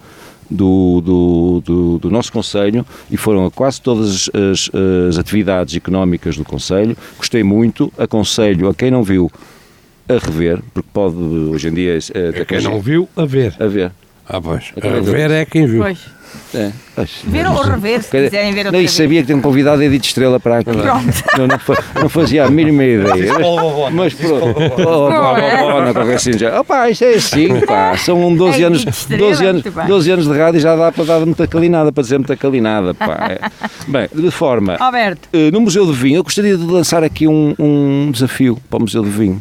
[0.51, 4.71] do, do, do, do, nosso Conselho e foram a quase todas as,
[5.09, 6.97] as atividades económicas do Conselho.
[7.17, 9.31] Gostei muito, aconselho a quem não viu
[10.09, 11.99] a rever, porque pode hoje em dia.
[12.15, 13.55] É, quem não viu, a ver.
[13.61, 13.93] A ver.
[14.29, 14.73] Ah, pois.
[14.83, 15.83] A ver é quem viu.
[15.83, 16.20] Pois.
[16.53, 16.73] É.
[17.25, 20.41] Ver ou rever, se quiserem ver outra Nem sabia que tinha um convidado Edith Estrela
[20.41, 20.73] para aqui.
[20.73, 21.25] Pronto.
[21.39, 21.59] Não, não,
[22.03, 23.33] não fazia a mínima ideia.
[23.93, 24.55] Mas pronto.
[25.93, 26.61] qualquer assim já.
[26.61, 27.97] Opa, isto é assim, pá.
[27.97, 31.47] São 12 anos, 12 anos, 12 anos de rádio e já dá para dar muita
[31.47, 33.31] calinada, para dizer muita calinada, pá.
[33.31, 33.41] É.
[33.87, 34.77] Bem, de forma.
[34.79, 35.29] Alberto.
[35.33, 38.83] Eh, no Museu do Vinho, eu gostaria de lançar aqui um, um desafio para o
[38.83, 39.41] Museu do Vinho.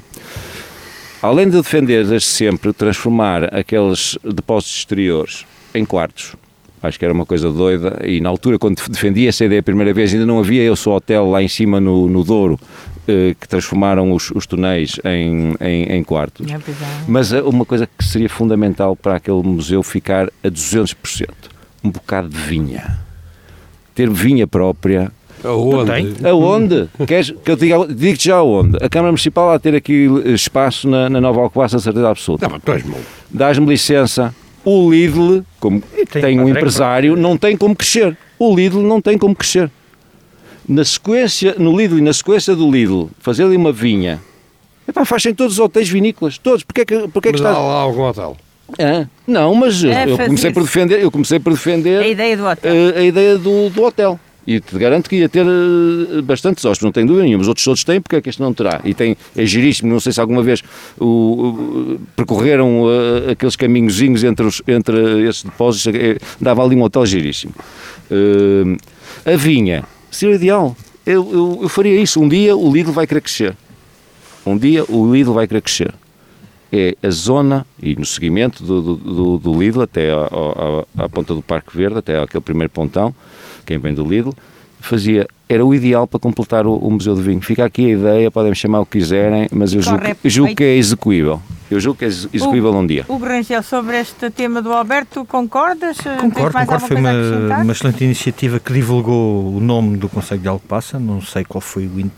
[1.21, 6.35] Além de defender desde sempre transformar aqueles depósitos exteriores em quartos,
[6.81, 9.93] Acho que era uma coisa doida e na altura quando defendi essa ideia a primeira
[9.93, 12.59] vez ainda não havia eu sou hotel lá em cima no, no Douro
[13.07, 16.47] eh, que transformaram os, os túneis em, em, em quartos.
[16.47, 16.59] É, é.
[17.07, 21.27] Mas eh, uma coisa que seria fundamental para aquele museu ficar a 200%,
[21.83, 22.99] um bocado de vinha.
[23.95, 25.11] Ter vinha própria,
[25.43, 26.27] Aonde?
[26.27, 26.89] Aonde?
[27.07, 28.77] Queres que eu diga, digo-te já aonde?
[28.83, 32.47] A Câmara Municipal a ter aqui espaço na, na Nova Alcobaça, certeza absoluta.
[32.47, 32.83] Não, mas
[33.31, 34.35] Dás-me licença,
[34.69, 38.15] o Lidl, como tem, tem um empresário, não tem como crescer.
[38.37, 39.71] O Lidl não tem como crescer.
[40.67, 44.21] Na sequência, no Lidl e na sequência do Lidl, fazer ali uma vinha,
[44.87, 46.63] epá, fazem todos os hotéis vinícolas, todos.
[46.63, 47.57] Porquê que, porquê mas que está...
[47.57, 48.37] há lá algum hotel?
[48.77, 52.45] É, não, mas é eu comecei por defender, eu comecei por defender a ideia do
[52.45, 52.71] hotel.
[52.71, 54.19] A, a ideia do, do hotel.
[54.49, 57.43] E te garanto que ia ter uh, bastantes hóspedes, não tenho dúvida nenhuma.
[57.43, 58.81] Os outros todos têm, porque é que este não terá?
[58.83, 60.63] E tem, é giríssimo, não sei se alguma vez
[60.97, 66.81] o, o, percorreram uh, aqueles caminhozinhos entre, os, entre esses depósitos, é, dava ali um
[66.81, 67.53] hotel giríssimo.
[68.09, 68.75] Uh,
[69.23, 70.75] a vinha, seria ideal.
[71.05, 72.19] Eu, eu, eu, faria isso.
[72.19, 73.55] Um dia o Lidl vai querer crescer.
[74.43, 75.93] Um dia o Lidl vai querer crescer.
[76.73, 80.27] É a zona, e no seguimento do, do, do Lidl até à,
[80.97, 83.13] à, à ponta do Parque Verde, até aquele primeiro pontão,
[83.65, 84.33] quem vem do Lidl,
[84.79, 87.41] fazia, era o ideal para completar o, o Museu do Vinho.
[87.41, 90.75] Fica aqui a ideia, podem chamar o que quiserem, mas eu julgo, julgo que é
[90.75, 91.41] execuível.
[91.69, 93.05] Eu julgo que é execuível o, um dia.
[93.07, 95.97] O Rangel, sobre este tema do Alberto, concordas?
[96.19, 96.87] Concordo, concordo.
[96.87, 97.11] Foi uma,
[97.61, 100.99] uma excelente iniciativa que divulgou o nome do Conselho de Alcobaça.
[100.99, 102.11] Não sei qual foi o.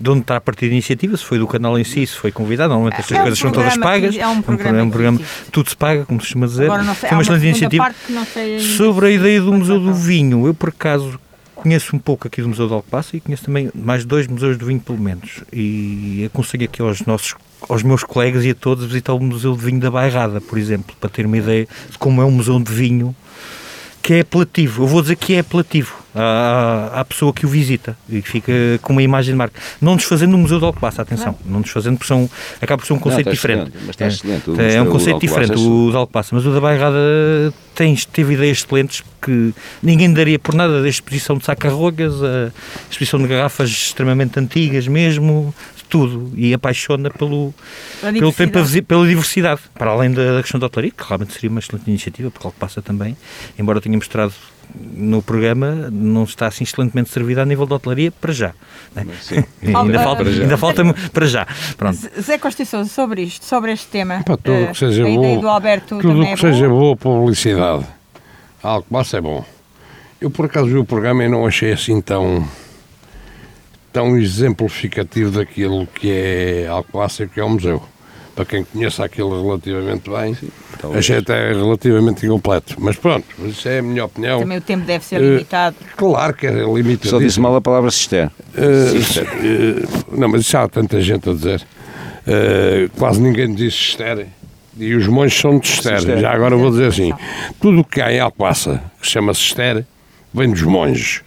[0.00, 2.30] De onde está a partir da iniciativa, se foi do canal em si, se foi
[2.30, 4.16] convidado, normalmente estas é coisas um são todas pagas.
[4.16, 6.64] É um programa, é um programa tudo se paga, como se costuma dizer.
[6.64, 7.94] Agora, sei, foi uma excelente iniciativa.
[8.76, 11.18] Sobre a ideia do Museu do Vinho, eu por acaso
[11.56, 14.66] conheço um pouco aqui do Museu de Alcobaça e conheço também mais dois museus do
[14.66, 15.42] vinho, pelo menos.
[15.52, 17.34] E aconselho aqui aos nossos
[17.68, 20.94] aos meus colegas e a todos visitar o Museu de Vinho da Bairrada, por exemplo,
[21.00, 23.14] para ter uma ideia de como é um museu de vinho
[24.08, 24.84] que é apelativo.
[24.84, 28.52] Eu vou dizer que é apelativo à, à pessoa que o visita e que fica
[28.80, 29.60] com uma imagem de marca.
[29.80, 31.36] Não desfazendo o Museu de Alcobaça, atenção.
[31.44, 33.70] Não, não desfazendo, porque são, acaba por ser um conceito não, diferente.
[33.80, 34.44] Mas está excelente.
[34.58, 36.34] É, é um conceito diferente, o de Alcobaça.
[36.34, 36.96] Mas o da Bairrada
[37.74, 42.50] tem, teve ideias excelentes que ninguém daria por nada da exposição de sacarrogas, a
[42.90, 45.54] exposição de garrafas extremamente antigas mesmo,
[45.88, 47.52] tudo e apaixona pelo,
[48.00, 51.88] pelo tempo, pela diversidade, para além da, questão da hotelaria, que realmente seria uma excelente
[51.88, 53.16] iniciativa, porque algo passa também,
[53.58, 54.34] embora tenha mostrado
[54.74, 58.54] no programa, não está assim excelentemente servida a nível de hotelaria para já.
[58.94, 59.06] Né?
[59.62, 60.42] ainda, falta, para já.
[60.42, 61.46] ainda falta para já.
[61.76, 61.98] Pronto.
[62.20, 65.40] Zé Costa Sousa, sobre isto, sobre este tema, para tudo uh, que seja a bom,
[65.40, 67.86] do Alberto tudo que é seja boa publicidade,
[68.62, 69.44] algo passa é bom.
[70.20, 72.46] Eu por acaso vi o programa e não achei assim tão
[73.98, 76.68] tão exemplificativo daquilo que é
[77.20, 77.82] e que é o museu.
[78.32, 80.48] Para quem conhece aquilo relativamente bem, Sim,
[80.96, 82.76] achei até relativamente incompleto.
[82.78, 84.38] Mas pronto, isso é a minha opinião.
[84.38, 85.74] Também o tempo deve ser limitado.
[85.80, 87.10] Uh, claro que é limitado.
[87.10, 88.30] Só disse mal a palavra cister.
[88.56, 91.66] Uh, uh, não, mas já há tanta gente a dizer.
[92.96, 94.28] quase ninguém diz cister.
[94.78, 96.20] E os monges são de cister.
[96.20, 97.12] Já agora vou dizer assim:
[97.60, 99.84] tudo o que há em Alcobaça, que se chama cister,
[100.32, 101.22] vem dos monges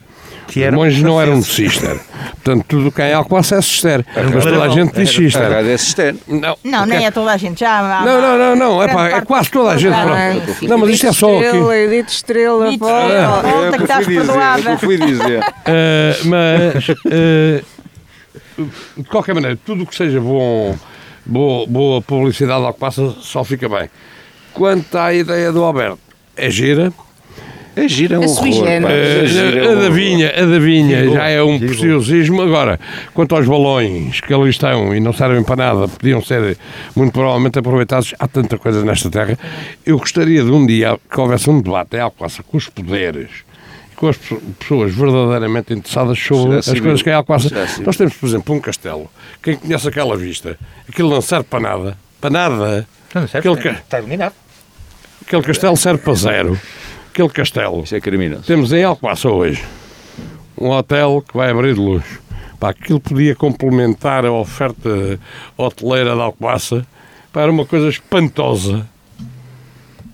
[0.47, 1.99] que monges não eram de Cister.
[2.43, 4.05] Portanto, tudo quem é Alcobaça é Cister.
[4.33, 5.51] Mas toda a gente diz Cister.
[5.51, 6.15] É Cister.
[6.27, 7.59] Não, não, nem é toda a gente.
[7.59, 8.83] Já não, não, não, não.
[8.83, 9.95] É, pá, é quase toda a gente.
[9.95, 10.67] Pronto.
[10.67, 11.57] Não, mas isto é só aqui.
[11.57, 14.77] Edith Estrela, volta que estás perdoada.
[14.77, 15.41] fui dizer.
[15.63, 17.63] Eh, mas, eh,
[18.97, 20.75] de qualquer maneira, tudo o que seja bom,
[21.25, 23.89] boa, boa publicidade ao que passa só fica bem.
[24.53, 25.99] Quanto à ideia do Alberto,
[26.35, 26.91] é gira,
[27.75, 28.67] a gira é um horror.
[28.67, 32.41] A, a, a, da vinha, a da vinha já é um preciosismo.
[32.41, 32.79] Agora,
[33.13, 36.57] quanto aos balões que ali estão e não servem para nada, podiam ser
[36.95, 38.13] muito provavelmente aproveitados.
[38.19, 39.37] Há tanta coisa nesta terra.
[39.85, 43.29] Eu gostaria de um dia que houvesse um debate em Alcoaça com os poderes
[43.95, 44.17] com as
[44.57, 47.49] pessoas verdadeiramente interessadas sobre as coisas que é Alcoaça.
[47.85, 49.07] Nós temos, por exemplo, um castelo.
[49.43, 50.57] Quem conhece aquela vista,
[50.89, 51.97] aquilo não serve para nada.
[52.19, 52.87] Para nada.
[53.13, 54.33] Não serve, Aquele, está iluminado.
[55.21, 56.59] Aquele castelo serve para zero
[57.11, 57.83] aquele castelo.
[57.83, 58.43] Isso é criminoso.
[58.43, 59.63] Temos em Alcobaça hoje
[60.57, 62.03] um hotel que vai abrir de luz.
[62.59, 65.19] Pá, aquilo podia complementar a oferta
[65.57, 66.85] hoteleira de Alcobaça.
[67.33, 68.87] Pá, era uma coisa espantosa.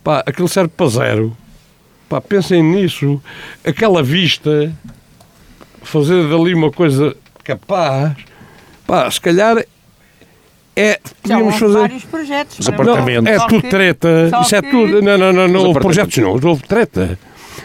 [0.04, 1.38] Pá, aquilo serve para zero.
[2.10, 3.22] Pá, pensem nisso.
[3.66, 4.74] Aquela vista,
[5.84, 8.16] fazer dali uma coisa capaz.
[8.86, 9.64] Pá, se calhar
[10.78, 11.80] é, podíamos fazer.
[11.80, 12.60] vários projetos.
[12.60, 13.24] Os apartamentos.
[13.24, 14.30] Não, é tudo treta.
[14.44, 15.02] Isso é tudo.
[15.02, 16.30] Não, não, não, não houve projetos não.
[16.32, 17.18] Houve treta.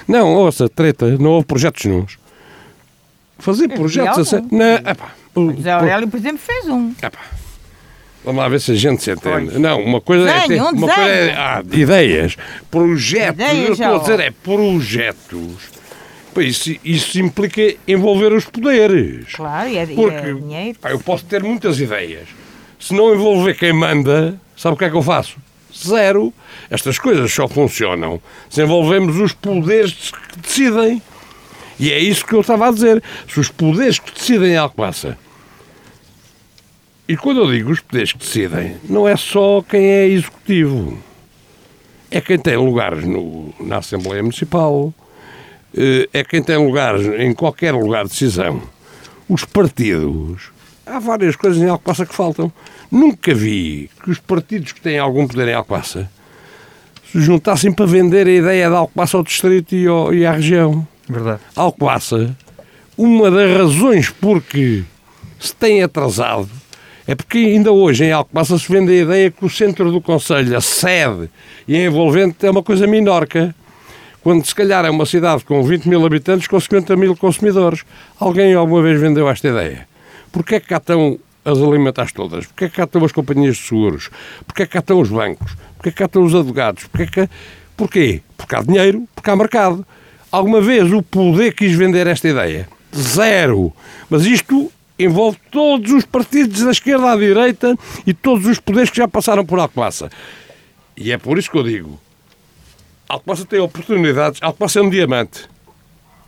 [0.09, 1.07] Não, ouça, treta.
[1.19, 2.07] Não houve projetos não.
[3.39, 4.33] Fazer projetos.
[4.33, 6.93] A não, epá, o José Aurélio, por exemplo, fez um.
[7.03, 7.21] Epá.
[8.25, 9.51] Vamos lá ver se a gente se entende.
[9.51, 9.59] Pois.
[9.59, 10.57] Não, uma coisa é desenho, é.
[10.57, 12.37] Ter, um uma coisa é ah, ideias.
[12.71, 13.45] Projetos.
[13.45, 15.83] Ideias, eu estou a dizer é projetos.
[16.39, 19.35] Isso, isso implica envolver os poderes.
[19.35, 20.79] Claro, e é, Porque, e é dinheiro.
[20.79, 22.27] Pá, eu posso ter muitas ideias
[22.83, 25.37] se não envolver quem manda, sabe o que é que eu faço?
[25.73, 26.35] Zero.
[26.69, 31.01] Estas coisas só funcionam se envolvemos os poderes que decidem.
[31.79, 33.01] E é isso que eu estava a dizer.
[33.29, 35.17] Se os poderes que decidem algo passa.
[37.07, 40.99] E quando eu digo os poderes que decidem, não é só quem é executivo.
[42.11, 44.93] É quem tem lugares no, na Assembleia Municipal,
[45.77, 48.61] eh, é quem tem lugares em qualquer lugar de decisão.
[49.29, 50.51] Os partidos
[50.93, 52.53] há várias coisas em Alcobaça que faltam.
[52.91, 56.11] Nunca vi que os partidos que têm algum poder em Alcobaça
[57.11, 60.87] se juntassem para vender a ideia de Alcobaça ao distrito e, ao, e à região.
[61.09, 61.41] Verdade.
[61.57, 62.37] Alcobaça,
[62.97, 64.83] uma das razões porque
[65.41, 66.51] se tem atrasado
[67.07, 70.57] é porque ainda hoje em Alcobaça se vende a ideia que o centro do Conselho,
[70.57, 71.29] a sede
[71.67, 73.55] e a envolvente é uma coisa minorca.
[74.23, 77.83] Quando se calhar é uma cidade com 20 mil habitantes com 50 mil consumidores.
[78.21, 79.92] Alguém alguma vez vendeu esta ideia?
[80.33, 82.47] Porquê é que cá estão as alimentares todas?
[82.47, 84.11] Porquê é que cá estão as companhias de seguros?
[84.47, 85.55] Porquê é que cá estão os bancos?
[85.77, 86.85] Porquê é que cá estão os advogados?
[86.85, 87.03] Porquê?
[87.03, 87.33] É que...
[87.77, 88.23] Porquê?
[88.37, 89.87] Porque há dinheiro, porque há mercado.
[90.31, 92.69] Alguma vez o poder quis vender esta ideia?
[92.95, 93.73] Zero.
[94.09, 97.77] Mas isto envolve todos os partidos da esquerda à direita
[98.07, 100.11] e todos os poderes que já passaram por Alcobaça.
[100.97, 102.01] E é por isso que eu digo,
[103.09, 105.49] Alcobaça tem oportunidades, Alcobaça é um diamante.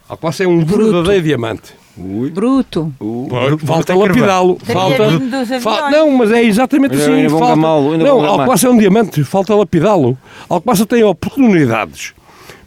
[0.09, 0.93] Alcobaça é um Bruto.
[0.93, 1.75] verdadeiro diamante.
[1.97, 2.31] Ui.
[2.31, 2.93] Bruto.
[3.01, 4.59] Uh, falta lapidá-lo.
[4.65, 7.13] Falta, fa não, mas é exatamente assim.
[7.13, 10.19] Ainda falta, não, não Alcobaça é um diamante, falta lapidá-lo.
[10.49, 12.13] Alcobaça tem oportunidades.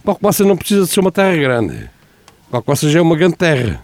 [0.05, 1.89] Alcobaça não precisa de ser uma terra grande.
[2.49, 3.83] Alcobaça já é uma grande terra.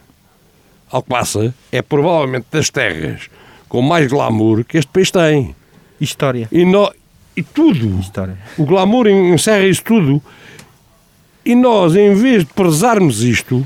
[0.89, 3.29] Alcobaça é provavelmente das terras
[3.67, 5.55] com mais glamour que este país tem.
[5.99, 6.47] História.
[6.51, 6.93] E, no,
[7.35, 7.99] e tudo.
[7.99, 8.37] História.
[8.57, 10.21] O glamour encerra isso tudo.
[11.43, 13.65] E nós, em vez de prezarmos isto,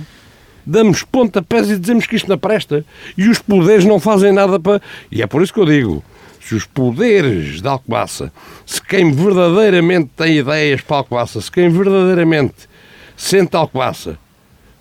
[0.68, 2.86] damos pontapés e dizemos que isto não presta.
[3.18, 4.82] E os poderes não fazem nada para.
[5.12, 6.04] E é por isso que eu digo:
[6.42, 8.32] se os poderes da Alcobaça,
[8.66, 12.70] se quem verdadeiramente tem ideias para a Alcobaça, se quem verdadeiramente
[13.16, 14.20] sente a Alcobaça,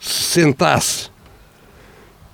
[0.00, 1.08] se sentasse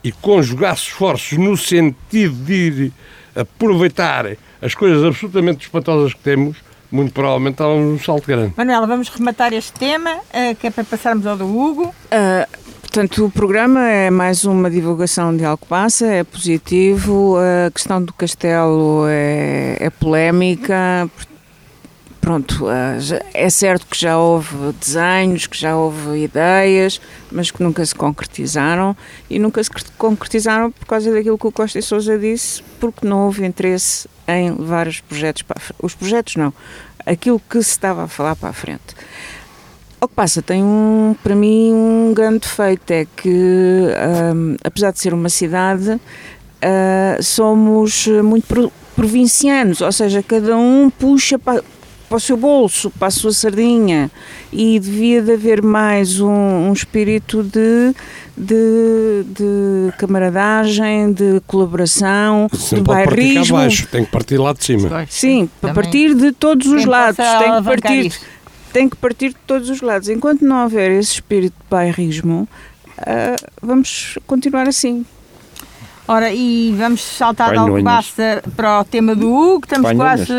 [0.02, 2.92] e conjugasse esforços no sentido de
[3.36, 6.56] aproveitar as coisas absolutamente espantosas que temos,
[6.90, 8.52] muito provavelmente estávamos um salto grande.
[8.56, 11.84] Manuela, vamos rematar este tema, uh, que é para passarmos ao do Hugo.
[11.84, 12.62] Uh,
[12.92, 19.06] portanto, o programa é mais uma divulgação de Alcobaça, é positivo, a questão do castelo
[19.08, 21.10] é, é polémica,
[22.20, 22.98] pronto, eh,
[23.32, 28.94] é certo que já houve desenhos, que já houve ideias, mas que nunca se concretizaram
[29.30, 33.24] e nunca se concretizaram por causa daquilo que o Costa e Sousa disse, porque não
[33.24, 35.78] houve interesse em levar os projetos para a frente.
[35.82, 36.52] Os projetos não,
[37.06, 38.94] aquilo que se estava a falar para a frente.
[40.02, 43.28] O que passa tem um, para mim um grande defeito, é que
[44.34, 51.38] um, apesar de ser uma cidade, uh, somos muito provincianos, ou seja, cada um puxa
[51.38, 51.62] para
[52.12, 54.10] para o seu bolso, para a sua sardinha
[54.52, 57.94] e devia de haver mais um, um espírito de,
[58.36, 63.56] de, de, camaradagem, de colaboração, Você de bairrismo.
[63.56, 65.06] Baixo, tem que partir lá de cima.
[65.08, 67.16] Sim, para partir de todos os lados.
[67.16, 68.12] Tem que partir,
[68.72, 70.08] tem que partir de todos os lados.
[70.08, 72.48] Enquanto não houver esse espírito de bairrismo,
[72.98, 75.04] uh, vamos continuar assim.
[76.08, 80.26] Ora, e vamos saltar ao que basta para o tema do Hugo, estamos Panhonhas.
[80.26, 80.32] quase,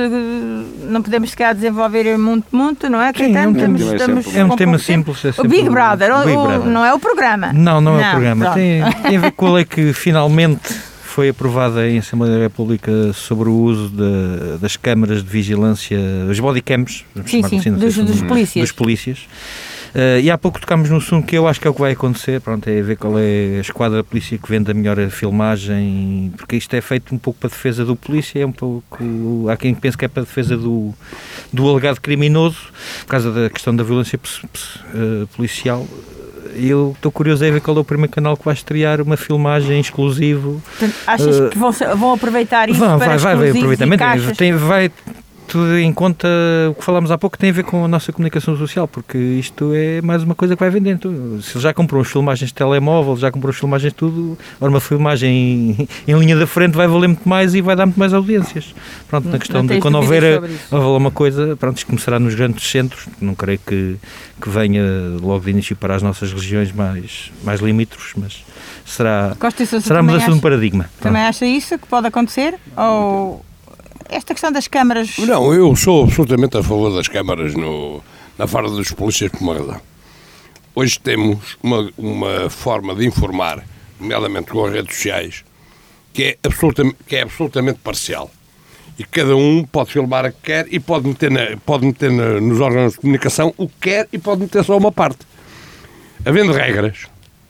[0.90, 3.14] não podemos sequer desenvolver muito, muito, não é?
[3.14, 5.24] Sim, é, um estamos, tema, estamos é um tema simples.
[5.24, 6.70] É o Big Brother, o Big o, Brother.
[6.70, 7.54] não é o programa.
[7.54, 8.52] Não, não, não é o programa.
[8.52, 10.76] Tem, tem, a ver com a lei que finalmente
[11.14, 16.40] foi aprovada em Assembleia da República sobre o uso de, das câmaras de vigilância, as
[16.40, 18.64] bodycams, sim, sim, assim, dos, dos, polícias.
[18.64, 19.28] dos polícias
[19.94, 21.92] Uh, e há pouco tocámos num assunto que eu acho que é o que vai
[21.92, 26.34] acontecer, pronto, é ver qual é a esquadra da polícia que vende a melhor filmagem,
[26.36, 28.98] porque isto é feito um pouco para defesa do polícia, é um pouco,
[29.52, 30.92] há quem pense que é para defesa do,
[31.52, 32.58] do alegado criminoso,
[33.02, 35.88] por causa da questão da violência uh, policial,
[36.56, 39.80] eu estou curioso a ver qual é o primeiro canal que vai estrear uma filmagem
[39.80, 40.62] exclusivo.
[40.66, 44.36] Portanto, achas uh, que vão, vão aproveitar isso vão, para vai, vai, aproveitamento.
[44.36, 44.92] Tem, vai
[45.54, 46.28] tudo em conta
[46.72, 49.72] o que falámos há pouco tem a ver com a nossa comunicação social, porque isto
[49.76, 50.98] é mais uma coisa que vai vender.
[51.44, 54.80] Se ele já comprou as filmagens de telemóvel, já comprou as filmagens de tudo, uma
[54.80, 58.74] filmagem em, linha da frente vai valer muito mais e vai dar muito mais audiências.
[59.08, 60.42] Pronto, na questão de quando houver,
[60.72, 63.98] houver uma coisa, pronto, isto começará nos grandes centros, não creio que,
[64.42, 64.82] que venha
[65.22, 68.44] logo de início para as nossas regiões mais, mais limítrofes, mas
[68.84, 69.38] será,
[69.84, 70.90] será mudança de um paradigma.
[71.00, 72.56] Também acha isso que pode acontecer?
[72.76, 73.46] Ou
[74.14, 75.18] esta questão das câmaras.
[75.18, 78.02] Não, eu sou absolutamente a favor das câmaras no,
[78.38, 79.82] na farda dos polícias por uma razão.
[80.76, 83.64] Hoje temos uma, uma forma de informar,
[84.00, 85.44] nomeadamente com as redes sociais,
[86.14, 88.30] que é, absolutamente, que é absolutamente parcial.
[88.98, 92.40] E cada um pode filmar a que quer e pode meter, na, pode meter na,
[92.40, 95.20] nos órgãos de comunicação o que quer e pode meter só uma parte.
[96.26, 97.08] Havendo regras,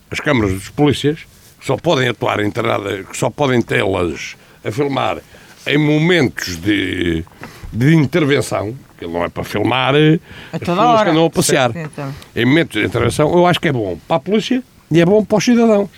[0.09, 1.19] as câmaras dos polícias
[1.61, 5.21] só podem atuar internadas, que só podem tê-las a filmar
[5.67, 7.23] em momentos de,
[7.71, 9.97] de intervenção, que não é para filmar a
[10.53, 11.03] as pessoas hora.
[11.05, 12.13] que andam a passear, então.
[12.35, 15.23] em momentos de intervenção, eu acho que é bom para a polícia e é bom
[15.23, 15.89] para os cidadãos.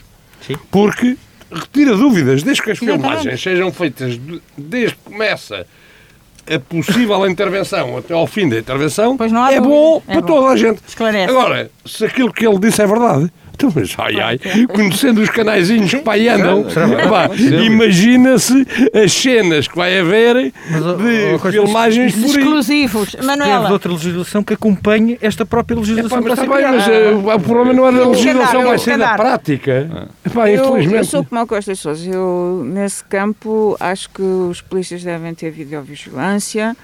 [0.41, 0.55] Sim.
[0.72, 1.18] Porque
[1.51, 3.07] retira dúvidas, desde que as Exatamente.
[3.07, 4.20] filmagens sejam feitas
[4.57, 5.66] desde que começa
[6.47, 9.18] a possível intervenção até ao fim da intervenção,
[9.49, 10.28] é bom é para bom.
[10.28, 10.80] toda a gente.
[10.88, 11.30] Esclarece.
[11.32, 15.89] Agora, se aquilo que ele disse é verdade, então, mas ai ai, conhecendo os canaizinhos
[15.89, 16.66] que pai andam,
[17.66, 23.16] imagina-se as cenas que vai haver de filmagens exclusivos.
[23.24, 23.72] Manuela.
[23.72, 26.22] outra legislação que acompanhe esta própria legislação.
[26.22, 30.10] mas, está bem, mas uh, o problema não é da legislação, vai ser da prática.
[30.26, 32.10] Epá, eu, eu sou como o Costa Sousa.
[32.10, 36.76] Eu, nesse campo, acho que os polícias devem ter videovigilância,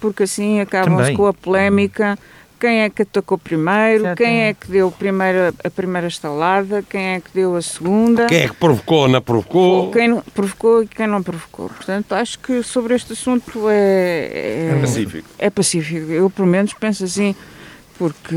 [0.00, 2.16] porque assim acabam-se com a polémica
[2.60, 7.20] quem é que atacou primeiro, quem é que deu primeiro, a primeira estalada, quem é
[7.20, 8.26] que deu a segunda.
[8.26, 9.90] Quem é que provocou ou não provocou.
[9.90, 11.70] Quem provocou e quem não provocou.
[11.70, 15.28] Portanto, acho que sobre este assunto é, é, é pacífico.
[15.38, 16.12] É pacífico.
[16.12, 17.34] Eu, pelo menos, penso assim,
[17.98, 18.36] porque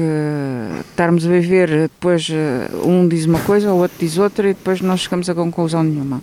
[0.89, 4.79] estarmos a viver depois eh, um diz uma coisa, o outro diz outra e depois
[4.79, 6.21] não chegamos a conclusão nenhuma.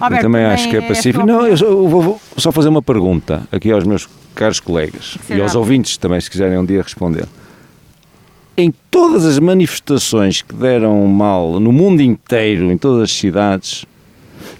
[0.00, 1.26] Alberto, eu também acho que é, é pacífico.
[1.26, 5.40] Não, eu, só, eu vou só fazer uma pergunta aqui aos meus caros colegas e
[5.40, 7.26] aos ouvintes também, se quiserem um dia responder.
[8.56, 13.84] em todas as manifestações que deram mal no mundo inteiro, em todas as cidades,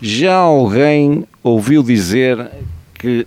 [0.01, 2.51] já alguém ouviu dizer
[2.95, 3.27] que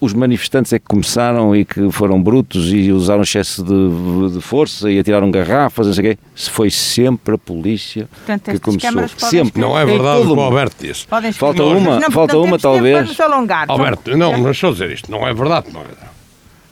[0.00, 4.90] os manifestantes é que começaram e que foram brutos e usaram excesso de, de força
[4.90, 6.22] e atiraram garrafas, não sei o quê.
[6.34, 9.08] Foi sempre a polícia Portanto, que começou.
[9.28, 9.60] Sempre.
[9.60, 11.06] Não é verdade o que o Alberto disse.
[11.34, 13.14] Falta uma, não, falta uma talvez.
[13.68, 15.10] Alberto, não, mas deixa eu dizer isto.
[15.10, 16.10] Não é verdade, não é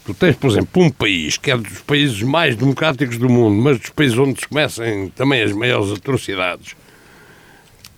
[0.06, 3.78] Tu tens, por exemplo, um país que é dos países mais democráticos do mundo, mas
[3.78, 6.74] dos países onde se começam também as maiores atrocidades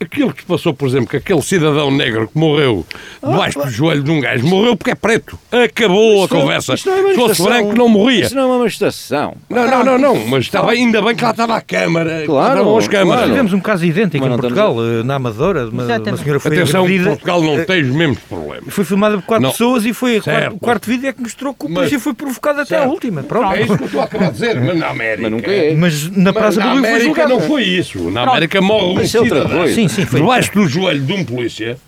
[0.01, 2.86] aquilo que se passou, por exemplo, que aquele cidadão negro que morreu
[3.22, 5.38] debaixo do joelho de um gajo morreu porque é preto.
[5.53, 6.76] Acabou a conversa.
[6.76, 8.24] Se fosse branco, não morria.
[8.24, 9.36] Isso não é uma manifestação.
[9.48, 10.26] Não, não, não, não.
[10.26, 12.24] Mas estava, ainda bem que lá estava a Câmara.
[12.24, 12.76] Claro.
[12.76, 13.20] As câmaras.
[13.20, 13.30] Claro.
[13.30, 15.01] Tivemos um caso idêntico em Portugal, estamos...
[15.01, 15.68] Eh, na Amadora.
[15.68, 17.11] Uma, uma senhora foi Atenção, agredida.
[17.11, 18.74] Portugal não tem os mesmos problemas.
[18.74, 19.51] Foi filmada por quatro não.
[19.51, 22.76] pessoas e foi o quarto vídeo é que mostrou que o polícia foi provocado até
[22.76, 23.22] a última.
[23.22, 23.53] Pronto.
[23.53, 24.61] É isso que eu estou a acabar de dizer.
[24.61, 25.22] Mas na América.
[25.22, 25.74] Mas nunca é.
[25.74, 27.28] Mas na Praça do Rio foi julgado.
[27.28, 28.11] não foi isso.
[28.11, 29.68] Na América morre um cidadão.
[29.68, 30.20] Sim, sim, foi.
[30.20, 31.78] Debaixo do joelho de um polícia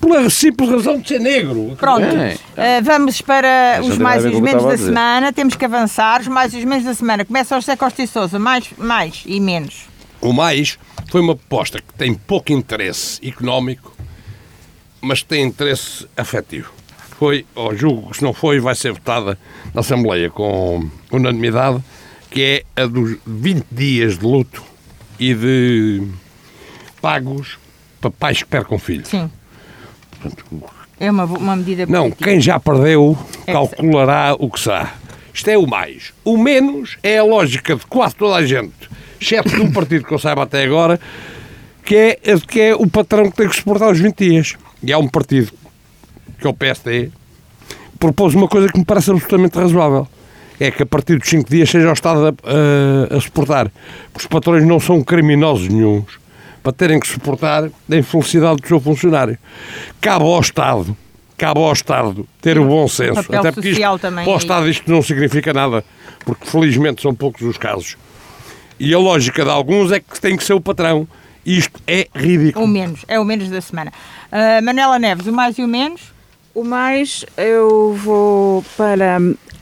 [0.00, 1.76] pela simples razão de ser negro.
[1.78, 2.34] Pronto, é.
[2.34, 5.32] uh, vamos para os mais e os menos da semana.
[5.32, 6.20] Temos que avançar.
[6.20, 7.24] Os mais e os menos da semana.
[7.24, 8.38] Começa ao José Costa e Sousa.
[8.38, 9.86] Mais, mais e menos.
[10.20, 10.78] O mais
[11.10, 13.94] foi uma proposta que tem pouco interesse económico,
[15.00, 16.72] mas tem interesse afetivo.
[17.18, 19.38] Foi, ou julgo que se não foi, vai ser votada
[19.72, 21.82] na Assembleia com unanimidade,
[22.30, 24.62] que é a dos 20 dias de luto
[25.18, 26.02] e de
[27.06, 27.56] pagos
[28.00, 29.06] para pais que percam filhos.
[29.06, 29.30] Sim.
[30.10, 30.44] Portanto,
[30.98, 34.92] é uma, uma medida Não, quem já perdeu é calculará o que será.
[35.32, 36.12] Isto é o mais.
[36.24, 38.90] O menos é a lógica de quase toda a gente,
[39.20, 40.98] exceto de um partido que eu saiba até agora,
[41.84, 44.56] que é, que é o patrão que tem que suportar os 20 dias.
[44.82, 45.52] E há um partido,
[46.40, 47.10] que é o PSD,
[48.00, 50.08] propôs uma coisa que me parece absolutamente razoável.
[50.58, 53.70] É que a partir dos 5 dias seja o Estado a, a, a suportar.
[54.12, 56.25] Porque os patrões não são criminosos nenhums
[56.66, 59.38] para terem que suportar a infelicidade do seu funcionário.
[60.00, 60.96] Cabe ao Estado,
[61.38, 63.20] cabe ao Estado ter o bom senso.
[63.32, 65.84] Até porque isto, também para o Estado isto não significa nada,
[66.24, 67.96] porque felizmente são poucos os casos.
[68.80, 71.06] E a lógica de alguns é que tem que ser o patrão.
[71.46, 72.64] Isto é ridículo.
[72.64, 73.92] O menos, é o menos da semana.
[74.32, 76.00] Uh, Manela Neves, o mais e o menos?
[76.52, 79.20] O mais eu vou para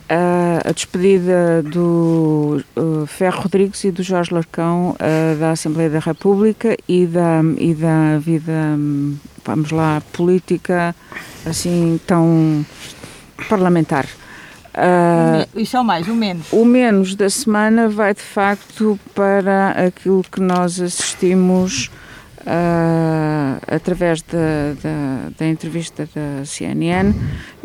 [0.09, 5.99] a, a despedida do uh, Ferro Rodrigues e do Jorge Larcão uh, da Assembleia da
[5.99, 10.95] República e da, e da vida, um, vamos lá, política
[11.47, 12.65] assim tão
[13.49, 14.07] parlamentar.
[14.75, 16.47] Uh, Isso é o mais, o menos.
[16.53, 21.91] O menos da semana vai de facto para aquilo que nós assistimos
[22.45, 27.13] uh, através da, da, da, entrevista da CNN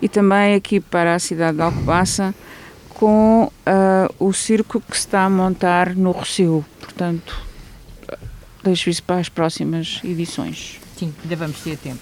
[0.01, 2.33] e também aqui para a cidade de Alcobaça
[2.89, 6.65] com uh, o circo que se está a montar no Rocio.
[6.79, 7.41] Portanto,
[8.63, 10.79] deixo isso para as próximas edições.
[10.97, 11.99] Sim, ainda vamos ter tempo.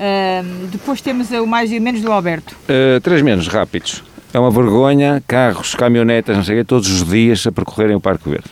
[0.00, 2.56] Uh, depois temos o mais e o menos do Alberto.
[2.64, 4.02] Uh, três menos rápidos.
[4.32, 8.00] É uma vergonha, carros, caminhonetas, não sei o quê, todos os dias a percorrerem o
[8.00, 8.50] Parque Verde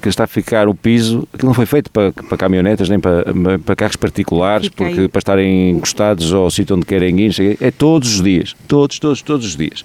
[0.00, 3.24] que está a ficar o piso, aquilo não foi feito para, para caminhonetas nem para,
[3.64, 8.22] para carros particulares, porque para estarem encostados ao sítio onde querem ir, é todos os
[8.22, 9.84] dias, todos, todos, todos os dias.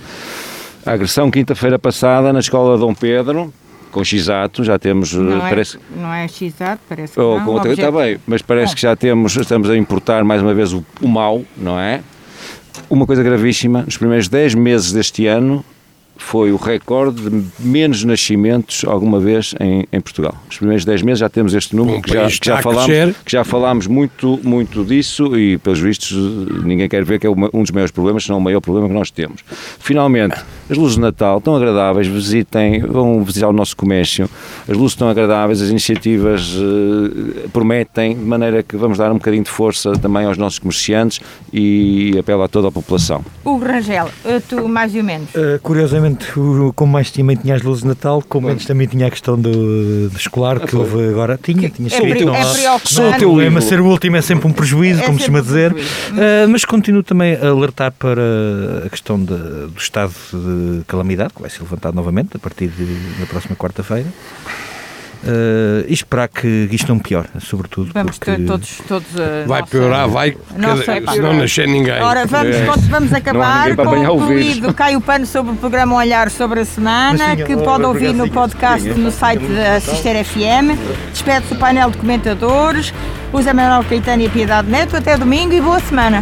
[0.85, 3.53] A agressão quinta-feira passada na escola Dom Pedro,
[3.93, 5.13] com X-Ato, já temos.
[5.13, 7.45] Não é- parece, é, não é X-Ato, parece que oh, não.
[7.45, 10.83] Com, está bem, mas parece que já temos, estamos a importar mais uma vez o,
[10.99, 12.01] o mal, não é?
[12.89, 15.63] Uma coisa gravíssima, nos primeiros 10 meses deste ano,
[16.15, 20.35] foi o recorde de menos nascimentos alguma vez em, em Portugal.
[20.45, 23.43] Nos primeiros 10 meses já temos este número, que já, que já, falámos, que já
[23.43, 26.11] falámos muito, muito disso e, pelos vistos,
[26.63, 28.93] ninguém quer ver que é um dos maiores problemas, se não o maior problema que
[28.93, 29.43] nós temos.
[29.79, 30.35] Finalmente,
[30.69, 34.29] as luzes de Natal estão agradáveis, visitem, vão visitar o nosso comércio,
[34.67, 39.43] as luzes estão agradáveis, as iniciativas uh, prometem, de maneira que vamos dar um bocadinho
[39.43, 41.19] de força também aos nossos comerciantes
[41.51, 43.23] e apelo a toda a população.
[43.43, 44.09] O Rangel,
[44.47, 45.29] tu mais ou menos?
[45.33, 46.02] Uh, curiosamente,
[46.75, 50.09] como mais também tinha as luzes de Natal, como menos também tinha a questão do,
[50.09, 51.39] do escolar que houve agora.
[51.41, 52.29] Tinha, tinha é escrito.
[52.33, 55.19] É, é Só o teu problema ser o último é sempre um prejuízo, é como
[55.19, 55.71] se chama dizer.
[55.73, 58.21] Uh, mas continuo também a alertar para
[58.85, 62.71] a questão de, do estado de calamidade, que vai ser levantado novamente a partir
[63.19, 64.07] da próxima quarta-feira.
[65.23, 67.91] Uh, e esperar que isto não piore, sobretudo.
[67.93, 68.43] Vamos porque...
[68.43, 72.01] todos, todos uh, Vai piorar, vai, nossa, cada, se não nascer ninguém.
[72.01, 72.65] Ora, vamos, é.
[72.89, 77.85] vamos acabar concluído Cai o Pano sobre o programa Olhar sobre a Semana, que pode
[77.85, 80.77] ouvir no podcast no site da Sister FM.
[81.13, 82.93] Despede-se o painel de comentadores,
[83.31, 84.97] o Zé Manuel Caetano e a Piedade Neto.
[84.97, 86.19] Até domingo e boa semana.